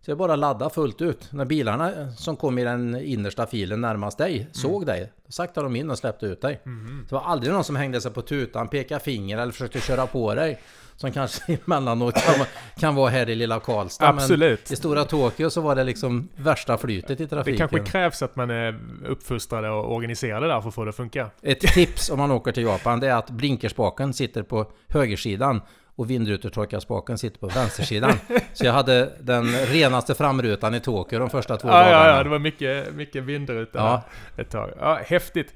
[0.04, 1.32] Så jag bara laddade fullt ut.
[1.32, 5.76] När bilarna som kom i den innersta filen närmast dig såg dig, då saktade de
[5.76, 6.60] in och släppte ut dig.
[6.64, 7.06] Mhm.
[7.08, 10.34] Det var aldrig någon som hängde sig på tutan, pekade finger eller försökte köra på
[10.34, 10.60] dig.
[11.00, 12.46] Som kanske emellanåt kan,
[12.76, 14.08] kan vara här i lilla Karlstad.
[14.08, 14.60] Absolut.
[14.68, 17.68] Men i stora Tokyo så var det liksom värsta flytet i Det trafiken.
[17.68, 21.30] kanske krävs att man är uppfostrade och organiserade där för att få det att funka.
[21.42, 25.62] Ett tips om man åker till Japan det är att blinkerspaken sitter på högersidan
[25.96, 28.12] och vindrutetorkarspaken sitter på vänstersidan.
[28.52, 32.06] Så jag hade den renaste framrutan i Tokyo de första två Ja, dagarna.
[32.08, 34.02] ja, ja, det var mycket, mycket vindruta Ja.
[34.42, 34.70] ett tag.
[34.80, 35.54] Ja, häftigt.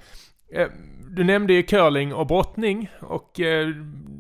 [0.55, 0.67] Eh,
[1.17, 3.69] Du nämnde ju curling och brottning och eh,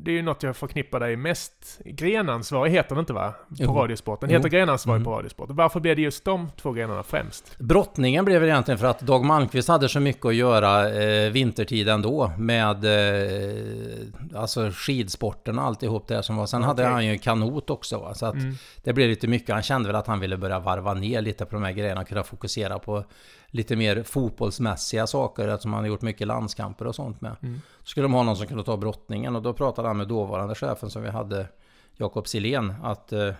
[0.04, 1.80] det är ju något jag förknippar dig mest.
[1.84, 3.30] Grenansvarig heter det inte va?
[3.48, 3.74] På Jo.
[3.74, 4.30] Radiosporten.
[4.30, 4.36] Jo.
[4.36, 5.04] Heter grenansvarig Mm.
[5.04, 5.56] på Radiosporten.
[5.56, 7.58] Varför blev det just de två grenarna främst?
[7.58, 11.88] Brottningen blev väl egentligen för att Dag Malmqvist hade så mycket att göra eh, vintertid
[11.88, 16.46] ändå med eh, alltså skidsporten och alltihop det som var.
[16.46, 16.92] Sen hade Okej.
[16.92, 18.14] han ju kanot också va?
[18.14, 18.54] så att Mm.
[18.84, 19.54] det blev lite mycket.
[19.54, 22.22] Han kände väl att han ville börja varva ner lite på de här grejerna, kunna
[22.22, 23.04] fokusera på
[23.54, 27.36] lite mer fotbollsmässiga saker eftersom han har gjort mycket landskamper och sånt med.
[27.42, 27.60] Mm.
[27.82, 30.54] Så skulle de ha någon som kunde ta brottningen och då pratade han med dåvarande
[30.54, 31.46] chefen som vi hade,
[31.96, 33.32] Jakob Silén, att eh,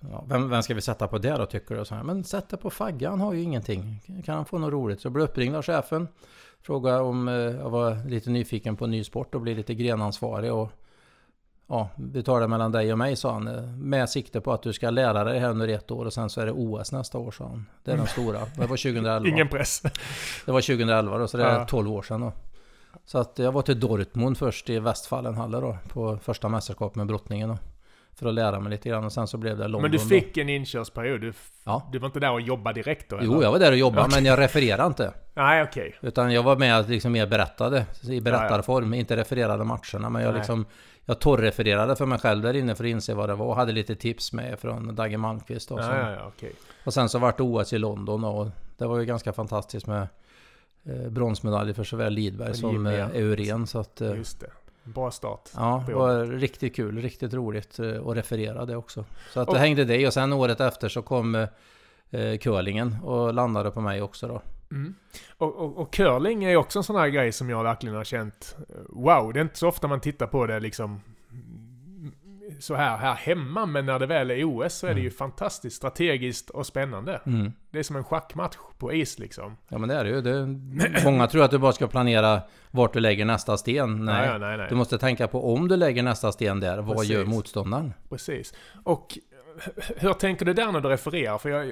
[0.00, 1.80] ja, vem, vem ska vi sätta på det då tycker du?
[1.80, 4.00] Och Så här, men sätt det på Fagge, han har ju ingenting.
[4.24, 5.00] Kan han få något roligt?
[5.00, 6.08] Så jag blev uppringd av chefen.
[6.60, 10.52] Frågade om eh, jag var lite nyfiken på ny sport och bli lite grenansvarig.
[10.52, 10.70] Och,
[11.68, 13.48] ja, vi tar det mellan dig och mig sa han.
[13.48, 16.30] eh, Med sikte på att du ska lära dig här under ett år och sen
[16.30, 17.66] så är det OS nästa år sa han.
[17.84, 18.38] Det är den stora.
[18.38, 19.28] Det var 2011.
[19.28, 19.80] Ingen press.
[20.46, 21.64] Det var 2011 då, så det är Ja.
[21.64, 22.32] 12 år sedan då.
[23.04, 27.48] Så att jag var till Dortmund först i Westfalenhalle då, på första mästerskapet med brottningen
[27.48, 27.58] då.
[28.14, 30.04] För att lära mig lite grann och sen så blev det London Men du då.
[30.04, 31.20] fick en inkörsperiod.
[31.20, 31.32] Du,
[31.64, 31.88] Ja.
[31.92, 33.16] du var inte där och jobbade direkt då?
[33.16, 33.26] eller?
[33.26, 34.14] Jo, jag var där och jobbade Okej.
[34.16, 35.12] men jag refererade inte.
[35.34, 35.94] Nej, okej.
[36.02, 40.10] Utan jag var med liksom mer berättade i berättarform, inte refererade matcherna.
[40.10, 40.38] Men jag Nej.
[40.38, 40.66] liksom
[41.08, 43.72] Jag torrrefererade för mig själv där inne för att inse vad det var och hade
[43.72, 46.52] lite tips med från Dagge Malmqvist då, Ja, ja, ja, okej.
[46.84, 50.06] Och sen så vart det OS i London och det var ju ganska fantastiskt med
[50.84, 53.66] eh, bronsmedalj för såväl Lidberg som eh, Eurén.
[53.66, 54.50] Så att, eh, Just det.
[54.84, 55.50] Bra start.
[55.56, 59.04] ja, det var riktigt kul, riktigt roligt eh, att referera det också.
[59.32, 61.48] Så att Och- det hängde det och sen året efter så kom eh,
[62.10, 64.42] eh, curlingen och landade på mig också då.
[64.70, 64.94] Mm.
[65.36, 68.56] Och, och, och curling är också en sån här grej som jag verkligen har känt,
[68.68, 71.00] eh, wow, det är inte så ofta man tittar på det liksom
[71.30, 72.12] mm,
[72.60, 75.76] så här, här hemma, men när det väl är OS så är det ju fantastiskt
[75.76, 77.20] strategiskt och spännande.
[77.26, 77.52] Mm.
[77.70, 79.56] Det är som en schackmatch på is liksom.
[79.68, 80.20] Ja men det är det ju.
[80.20, 80.46] Det,
[81.04, 84.04] många tror att du bara ska planera vart du lägger nästa sten.
[84.04, 84.28] Nej.
[84.28, 84.66] Nej, nej, nej.
[84.68, 87.12] Du måste tänka på om du lägger nästa sten där, vad Precis.
[87.12, 87.94] gör motståndaren?
[88.08, 88.54] Precis.
[88.84, 89.18] Och
[89.96, 91.38] hur tänker du där när du refererar?
[91.38, 91.66] För jag,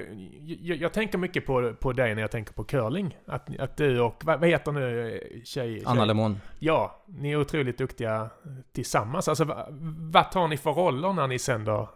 [0.61, 3.17] jag, jag tänker mycket på, på dig när jag tänker på curling.
[3.25, 5.83] Att, att du och, vad, vad heter nu eh, tjej?
[5.85, 6.07] Anna tjej?
[6.07, 6.39] Lemon.
[6.59, 8.29] Ja, ni är otroligt duktiga
[8.73, 9.27] tillsammans.
[9.27, 9.67] Alltså, va-
[10.11, 11.87] vad tar ni för roller när ni sänder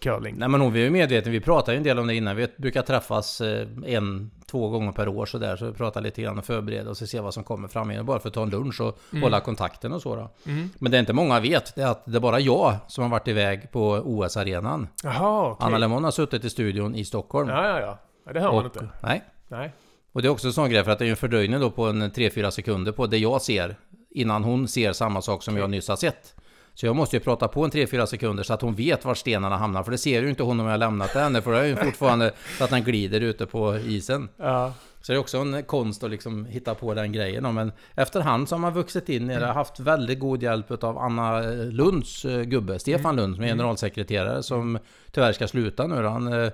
[0.00, 0.34] curling?
[0.38, 2.36] Nej men hon vi är ju medvetna, vi pratar ju en del om det innan.
[2.36, 5.56] Vi brukar träffas eh, en, två gånger per år så där.
[5.56, 8.06] Så vi pratar lite grann och förbereder oss och ser vad som kommer fram igen.
[8.06, 9.22] Bara för att ta en lunch och Mm.
[9.22, 10.28] hålla kontakten och så.
[10.46, 10.70] Mm.
[10.78, 13.10] Men det är inte många vet, det är att det är bara jag som har
[13.10, 14.88] varit iväg på OS-arenan.
[15.02, 15.66] Jaha, okej.
[15.66, 17.48] Anna Lemon har suttit i studion i Stockholm.
[17.48, 17.98] Ja, ja, ja.
[18.26, 18.88] ja det hör man och, inte.
[19.02, 19.24] Nej.
[19.48, 19.72] Nej.
[20.12, 21.84] Och det är också en sån grej för att det är en fördröjning då på
[21.86, 23.76] en 3-4 sekunder på det jag ser
[24.10, 26.34] innan hon ser samma sak som jag nyss har sett.
[26.76, 29.56] Så jag måste ju prata på en 3-4 sekunder så att hon vet var stenarna
[29.56, 29.82] hamnar.
[29.82, 31.42] För det ser ju inte hon om jag lämnat henne.
[31.42, 34.28] För det är ju fortfarande så att den glider ute på isen.
[34.36, 34.72] Ja.
[35.00, 37.54] Så det är också en konst att liksom hitta på den grejen.
[37.54, 39.46] Men efterhand så har man vuxit in i det.
[39.46, 44.78] Haft väldigt god hjälp av Anna Lunds eh, gubbe, Stefan Lund, som är generalsekreterare, som
[45.10, 46.04] tyvärr ska sluta nu.
[46.04, 46.50] Han eh,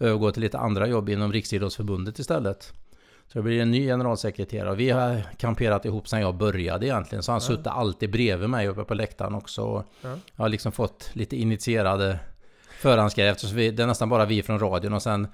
[0.00, 2.72] övergår till lite andra jobb inom Riksidrottsförbundet istället.
[3.28, 4.74] Så det blir en ny generalsekreterare.
[4.74, 7.22] Vi har kamperat ihop sedan jag började egentligen.
[7.22, 7.46] Så han ja.
[7.46, 9.62] suttit alltid bredvid mig uppe på läktaren också.
[9.62, 10.08] Och ja.
[10.08, 12.18] Jag har liksom fått lite initierade
[12.80, 15.28] förhandsgrejer eftersom vi, det är nästan bara vi från radion och sen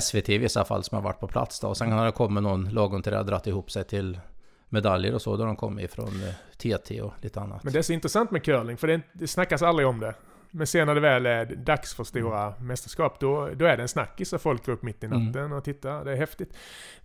[0.00, 1.68] SVT i vissa fall som har varit på plats då.
[1.68, 4.20] Och sen har det kommit någon lagom till det har dragit ihop sig till
[4.68, 5.36] medaljer och så.
[5.36, 6.22] Då har de kommit från
[6.56, 7.64] TT eh, och lite annat.
[7.64, 10.14] Men det är så intressant med curling, för det, det snackas aldrig om det.
[10.54, 12.66] Men sen när det väl är dags för stora mm.
[12.66, 15.24] mästerskap, då, då är det en snackis och folk går upp mitt i mm.
[15.24, 15.58] natten mm.
[15.58, 16.04] och tittar.
[16.04, 16.56] Det är häftigt.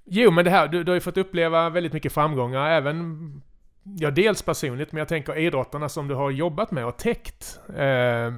[0.06, 3.42] Jo, men det här, du, du har ju fått uppleva väldigt mycket framgångar, även
[3.84, 7.60] Ja, dels personligt, men jag tänker idrottarna som du har jobbat med och täckt.
[7.78, 8.34] Eh,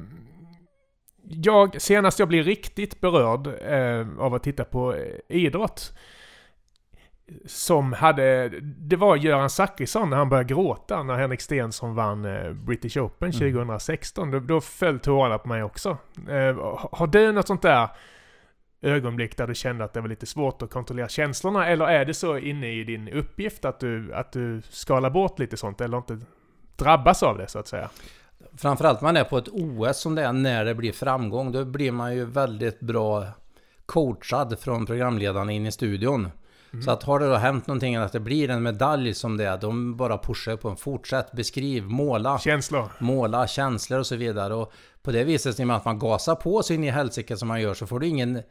[1.23, 5.97] jag, senast jag blev riktigt berörd eh, av att titta på eh, idrott,
[7.45, 12.51] som hade, det var Göran Zachrisson när han började gråta när Henrik Stenson vann eh,
[12.51, 14.27] British Open 2016.
[14.27, 14.47] Mm.
[14.47, 15.97] Då, då föll tårarna på mig också.
[16.29, 17.89] Eh, har du något sånt där
[18.81, 21.67] ögonblick där du kände att det var lite svårt att kontrollera känslorna?
[21.67, 25.57] Eller är det så inne i din uppgift att du, att du skalar bort lite
[25.57, 26.19] sånt eller inte
[26.75, 27.89] drabbas av det så att säga?
[28.57, 31.51] Framförallt man är på ett OS som det är när det blir framgång.
[31.51, 33.25] Då blir man ju väldigt bra
[33.85, 36.29] coachad från programledarna in i studion.
[36.73, 36.83] Mm.
[36.83, 39.97] Så att har det då hänt någonting att det blir en medalj som det, de
[39.97, 42.39] bara pushar på en fortsätt, beskriv, måla.
[42.39, 42.91] Känslor.
[42.99, 44.53] Måla, känslor och så vidare.
[44.53, 47.37] Och på det viset, i och med att man gasar på sig in i helsike
[47.37, 48.41] som man gör, så får du ingen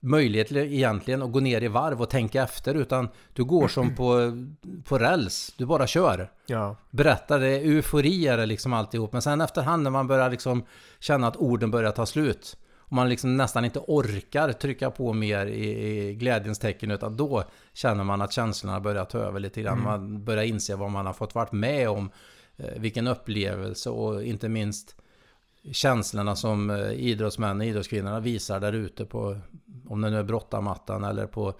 [0.00, 4.32] möjlighet egentligen att gå ner i varv och tänka efter utan du går som på,
[4.84, 5.54] på räls.
[5.56, 6.30] Du bara kör.
[6.46, 6.76] Ja.
[6.90, 9.12] Berättar, det är eufori är det liksom alltihop.
[9.12, 10.64] Men sen efterhand när man börjar liksom
[10.98, 12.56] känna att orden börjar ta slut
[12.88, 17.44] och man liksom nästan inte orkar trycka på mer i, i glädjens tecken utan då
[17.72, 19.78] känner man att känslorna börjar ta över lite grann.
[19.78, 19.84] Mm.
[19.84, 22.10] Man börjar inse vad man har fått varit med om,
[22.56, 24.96] eh, vilken upplevelse och inte minst
[25.72, 29.38] känslorna som eh, idrottsmän och idrottskvinnorna visar där ute på,
[29.88, 31.54] om det nu är brottarmattan eller på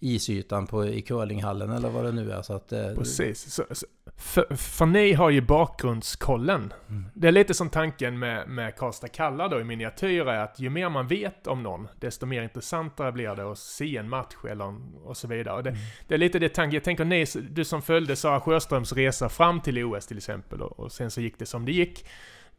[0.00, 2.42] isytan på, i curlinghallen eller vad det nu är.
[2.42, 3.52] Så att, eh, Precis.
[3.54, 3.86] Så, så,
[4.16, 6.72] för, för ni har ju bakgrundskollen.
[6.88, 7.04] Mm.
[7.14, 10.70] Det är lite som tanken med, med Karlstad Kalla då i miniatyr är att ju
[10.70, 14.74] mer man vet om någon, desto mer intressantare blir det att se en match eller
[15.04, 15.62] och så vidare.
[15.62, 15.82] Det, mm.
[16.08, 19.60] det är lite det tanken, jag tänker ni, du som följde Sara Sjöströms resa fram
[19.60, 22.06] till OS till exempel och, och sen så gick det som det gick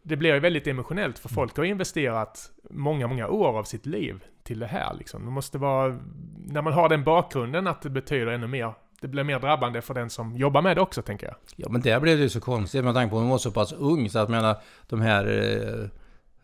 [0.07, 4.23] det blir ju väldigt emotionellt för folk har investerat många, många år av sitt liv
[4.43, 5.25] till det här liksom.
[5.25, 5.99] Det måste vara,
[6.47, 9.93] när man har den bakgrunden att det betyder ännu mer det blir mer drabbande för
[9.93, 11.35] den som jobbar med det också, tänker jag.
[11.55, 13.73] Ja, men det blev ju så konstigt med tanke på att hon var så pass
[13.73, 14.09] ung.
[14.09, 15.89] Så att menar, de här eh,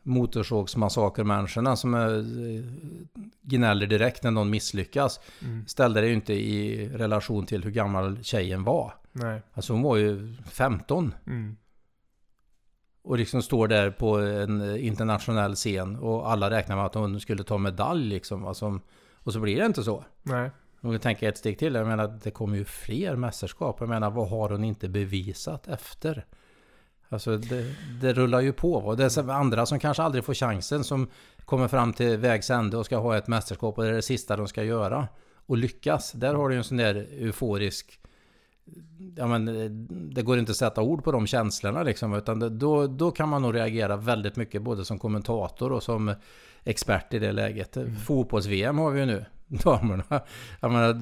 [0.03, 2.01] motorsågsmassakermänniskorna som eh,
[3.41, 5.19] gnäller direkt när någon misslyckas.
[5.41, 5.67] Mm.
[5.67, 8.93] Ställde det ju inte i relation till hur gammal tjejen var.
[9.11, 9.41] Nej.
[9.53, 11.13] Alltså hon var ju 15.
[11.27, 11.57] Mm
[13.03, 17.43] och liksom står där på en internationell scen och alla räknar med att hon skulle
[17.43, 18.45] ta medalj liksom.
[18.45, 18.79] Alltså,
[19.15, 20.05] och så blir det inte så.
[20.23, 20.51] Nej.
[20.81, 21.75] Om vi tänker ett steg till.
[21.75, 23.77] Jag menar, det kommer ju fler mästerskap.
[23.79, 26.25] Jag menar, vad har hon inte bevisat efter?
[27.09, 28.73] Alltså det, det rullar ju på.
[28.73, 31.09] Och det är andra som kanske aldrig får chansen som
[31.45, 34.37] kommer fram till vägs ände och ska ha ett mästerskap och det är det sista
[34.37, 35.07] de ska göra.
[35.45, 36.11] Och lyckas.
[36.11, 38.00] Där har du ju en sån där euforisk
[39.15, 39.45] ja, men,
[40.13, 43.29] det går inte att sätta ord på de känslorna liksom, utan det, då, då kan
[43.29, 46.15] man nog reagera väldigt mycket både som kommentator och som
[46.63, 47.77] expert i det läget.
[47.77, 47.95] Mm.
[47.95, 50.03] Fotbolls-VM har vi ju nu, damerna.
[50.59, 50.93] Jag menar,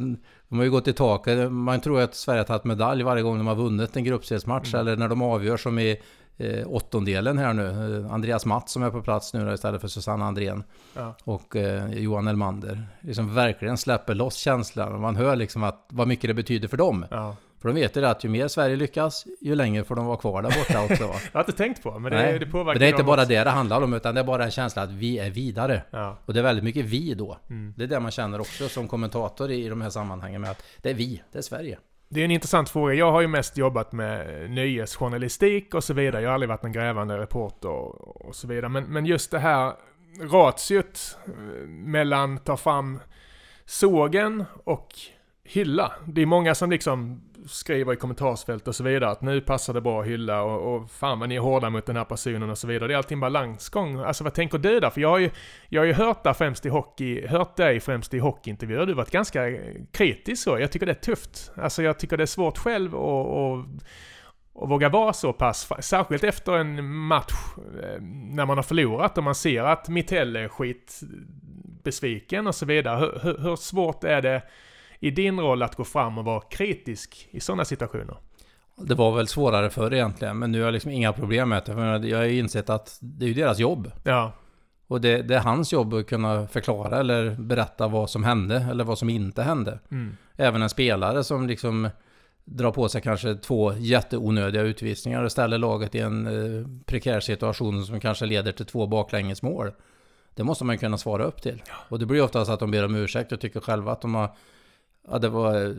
[0.50, 1.52] de har ju gått i taket.
[1.52, 4.82] Man tror att Sverige har tagit medalj varje gång de har vunnit en gruppspelsmatch mm.
[4.82, 6.02] eller när de avgör som i
[6.38, 8.08] eh, åttondelen här nu.
[8.12, 10.64] Andreas Matt som är på plats nu istället för Susanna Andrén.
[10.96, 11.16] Ja.
[11.24, 12.88] Och eh, Johan Elmander.
[13.02, 15.02] Liksom verkligen släpper loss känslan.
[15.02, 17.06] Man hör liksom att, vad mycket det betyder för dem.
[17.10, 17.36] Ja.
[17.62, 20.42] För de vet ju att ju mer Sverige lyckas, ju längre får de vara kvar
[20.42, 21.04] där borta också.
[21.32, 23.30] jag har inte tänkt på, men det, Nej, det påverkar Det är inte bara också.
[23.30, 25.84] det det handlar om, utan det är bara en känsla att vi är vidare.
[25.92, 26.18] Ja.
[26.26, 27.38] Och det är väldigt mycket vi då.
[27.50, 27.74] Mm.
[27.78, 30.90] Det är det man känner också som kommentator i de här sammanhangen med att det
[30.90, 31.78] är vi, det är Sverige.
[32.10, 32.94] Det är en intressant fråga.
[32.94, 36.22] Jag har ju mest jobbat med nyhetsjournalistik och så vidare.
[36.22, 37.70] Jag har aldrig varit en grävande reporter
[38.28, 38.70] och så vidare.
[38.70, 39.74] Men, men just det här
[40.22, 41.32] ratiot eh,
[41.68, 43.00] mellan ta fram
[43.66, 44.88] sågen och
[45.44, 45.92] hylla.
[46.08, 49.82] Det är många som liksom skriver i kommentarsfält och så vidare att nu passar det
[49.82, 52.58] bra att hylla och, och fan vad ni är hårda mot den här personen och
[52.58, 52.88] så vidare.
[52.88, 54.00] Det är alltid en balansgång.
[54.00, 54.90] Alltså vad tänker du där?
[54.90, 55.30] För jag har ju,
[55.70, 58.86] jag har ju hört där främst i hockey, hört dig främst i hockeyintervjuer.
[58.86, 59.58] Du har varit ganska
[59.92, 60.60] kritisk så.
[60.60, 61.52] Jag tycker det är tufft.
[61.56, 63.66] Alltså jag tycker det är svårt själv och, och
[64.54, 69.24] och våga vara så pass, särskilt efter en match eh, när man har förlorat och
[69.24, 71.00] man ser att Mitell är skit
[71.84, 73.00] besviken och så vidare.
[73.00, 74.42] Hur, hur, hur svårt är det
[75.00, 78.18] i din roll att gå fram och vara kritisk i sådana situationer?
[78.78, 81.74] Det var väl svårare förr egentligen, men nu har jag liksom inga problem med det.
[81.74, 83.92] För jag har ju insett att det är ju deras jobb.
[84.04, 84.32] Ja.
[84.88, 88.84] Och det, det, är hans jobb att kunna förklara eller berätta vad som hände eller
[88.84, 89.80] vad som inte hände.
[89.92, 90.18] Mm.
[90.36, 91.90] Även en spelare som liksom
[92.46, 97.86] drar på sig kanske två jätteonödiga utvisningar och ställer laget i en eh, prekär situation
[97.86, 99.72] som kanske leder till två baklängesmål.
[100.34, 101.62] Det måste man kunna svara upp till.
[101.68, 101.74] Ja.
[101.90, 104.30] Och det blir oftast att de ber om ursäkt och tycker själva att de har...
[105.08, 105.76] Ja, det var eh,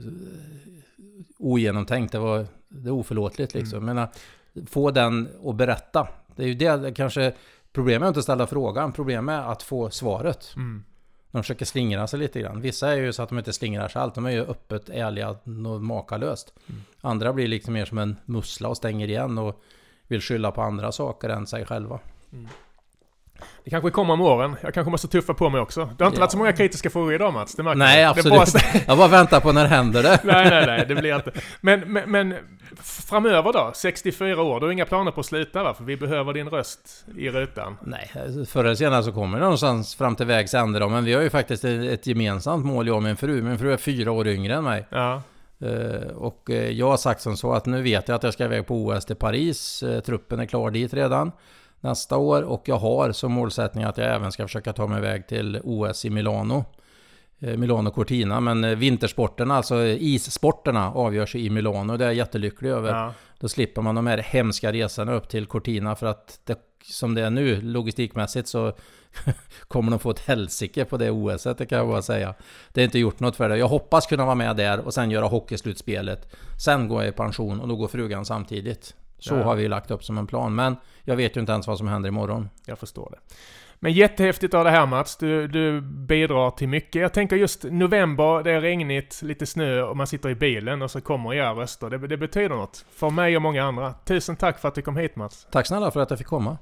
[1.38, 3.88] ogenomtänkt, det var det är oförlåtligt liksom.
[3.88, 3.96] Mm.
[3.96, 6.08] Men få den att berätta.
[6.36, 7.34] Det är ju det kanske...
[7.72, 10.52] Problemet är inte att ställa frågan, problemet är att få svaret.
[10.56, 10.84] Mm.
[11.30, 12.60] De försöker slingra sig lite grann.
[12.60, 14.14] Vissa är ju så att de inte slingrar sig allt.
[14.14, 15.48] De är ju öppet ärliga och
[15.82, 16.54] makalöst.
[16.68, 16.82] Mm.
[17.00, 19.62] Andra blir liksom mer som en mussla och stänger igen och
[20.06, 21.98] vill skylla på andra saker än sig själva.
[22.32, 22.48] Mm.
[23.64, 24.56] Det kanske kommer om åren.
[24.62, 25.80] Jag kanske måste tuffa på mig också.
[25.80, 26.20] Det har inte ja.
[26.20, 27.54] varit så många kritiska frågor idag Mats.
[27.54, 28.52] Det nej, absolut.
[28.52, 28.82] Bara...
[28.86, 30.20] jag bara väntar på när det händer det.
[30.24, 30.84] nej, nej, nej.
[30.88, 31.32] Det blir inte.
[31.60, 32.34] Men, men, men,
[32.82, 33.72] framöver då?
[33.74, 34.60] 64 år.
[34.60, 35.74] Du har inga planer på att sluta va?
[35.74, 37.76] För vi behöver din röst i rutan.
[37.82, 38.10] Nej,
[38.48, 40.88] förr eller senare så kommer det någonstans fram till vägs ände då.
[40.88, 43.42] Men vi har ju faktiskt ett gemensamt mål, jag och min fru.
[43.42, 44.86] Min fru är fyra år yngre än mig.
[44.90, 45.22] Ja.
[45.64, 48.44] Uh, och uh, jag har sagt som så att nu vet jag att jag ska
[48.44, 49.82] iväg på OS till Paris.
[49.82, 51.32] Uh, truppen är klar dit redan
[51.80, 55.26] nästa år och jag har som målsättning att jag även ska försöka ta mig iväg
[55.26, 56.64] till OS i Milano.
[57.40, 61.96] Eh, Milano Cortina, men eh, vintersporterna, alltså issporterna avgörs i Milano.
[61.96, 62.90] Det är jag jättelycklig över.
[62.94, 63.14] Ja.
[63.38, 67.22] Då slipper man de här hemska resorna upp till Cortina för att det, som det
[67.22, 68.72] är nu logistikmässigt så
[69.68, 72.34] kommer de få ett helsike på det OS, det kan jag bara säga.
[72.72, 73.56] Det är inte gjort något för det.
[73.56, 76.36] Jag hoppas kunna vara med där och sen göra hockeyslutspelet.
[76.64, 78.94] Sen går jag i pension och då går frugan samtidigt.
[79.20, 79.42] Så ja.
[79.42, 80.54] har vi lagt upp som en plan.
[80.54, 82.48] Men jag vet ju inte ens vad som händer imorgon.
[82.66, 83.34] Jag förstår det.
[83.82, 85.16] Men jättehäftigt av det här Mats.
[85.16, 87.02] Du, du bidrar till mycket.
[87.02, 90.90] Jag tänker just november, det är regnigt, lite snö och man sitter i bilen och
[90.90, 91.90] så kommer era röster.
[91.90, 92.84] Det, det betyder något.
[92.90, 93.94] För mig och många andra.
[94.04, 95.46] Tusen tack för att du kom hit Mats.
[95.50, 96.58] Tack snälla för att jag fick komma.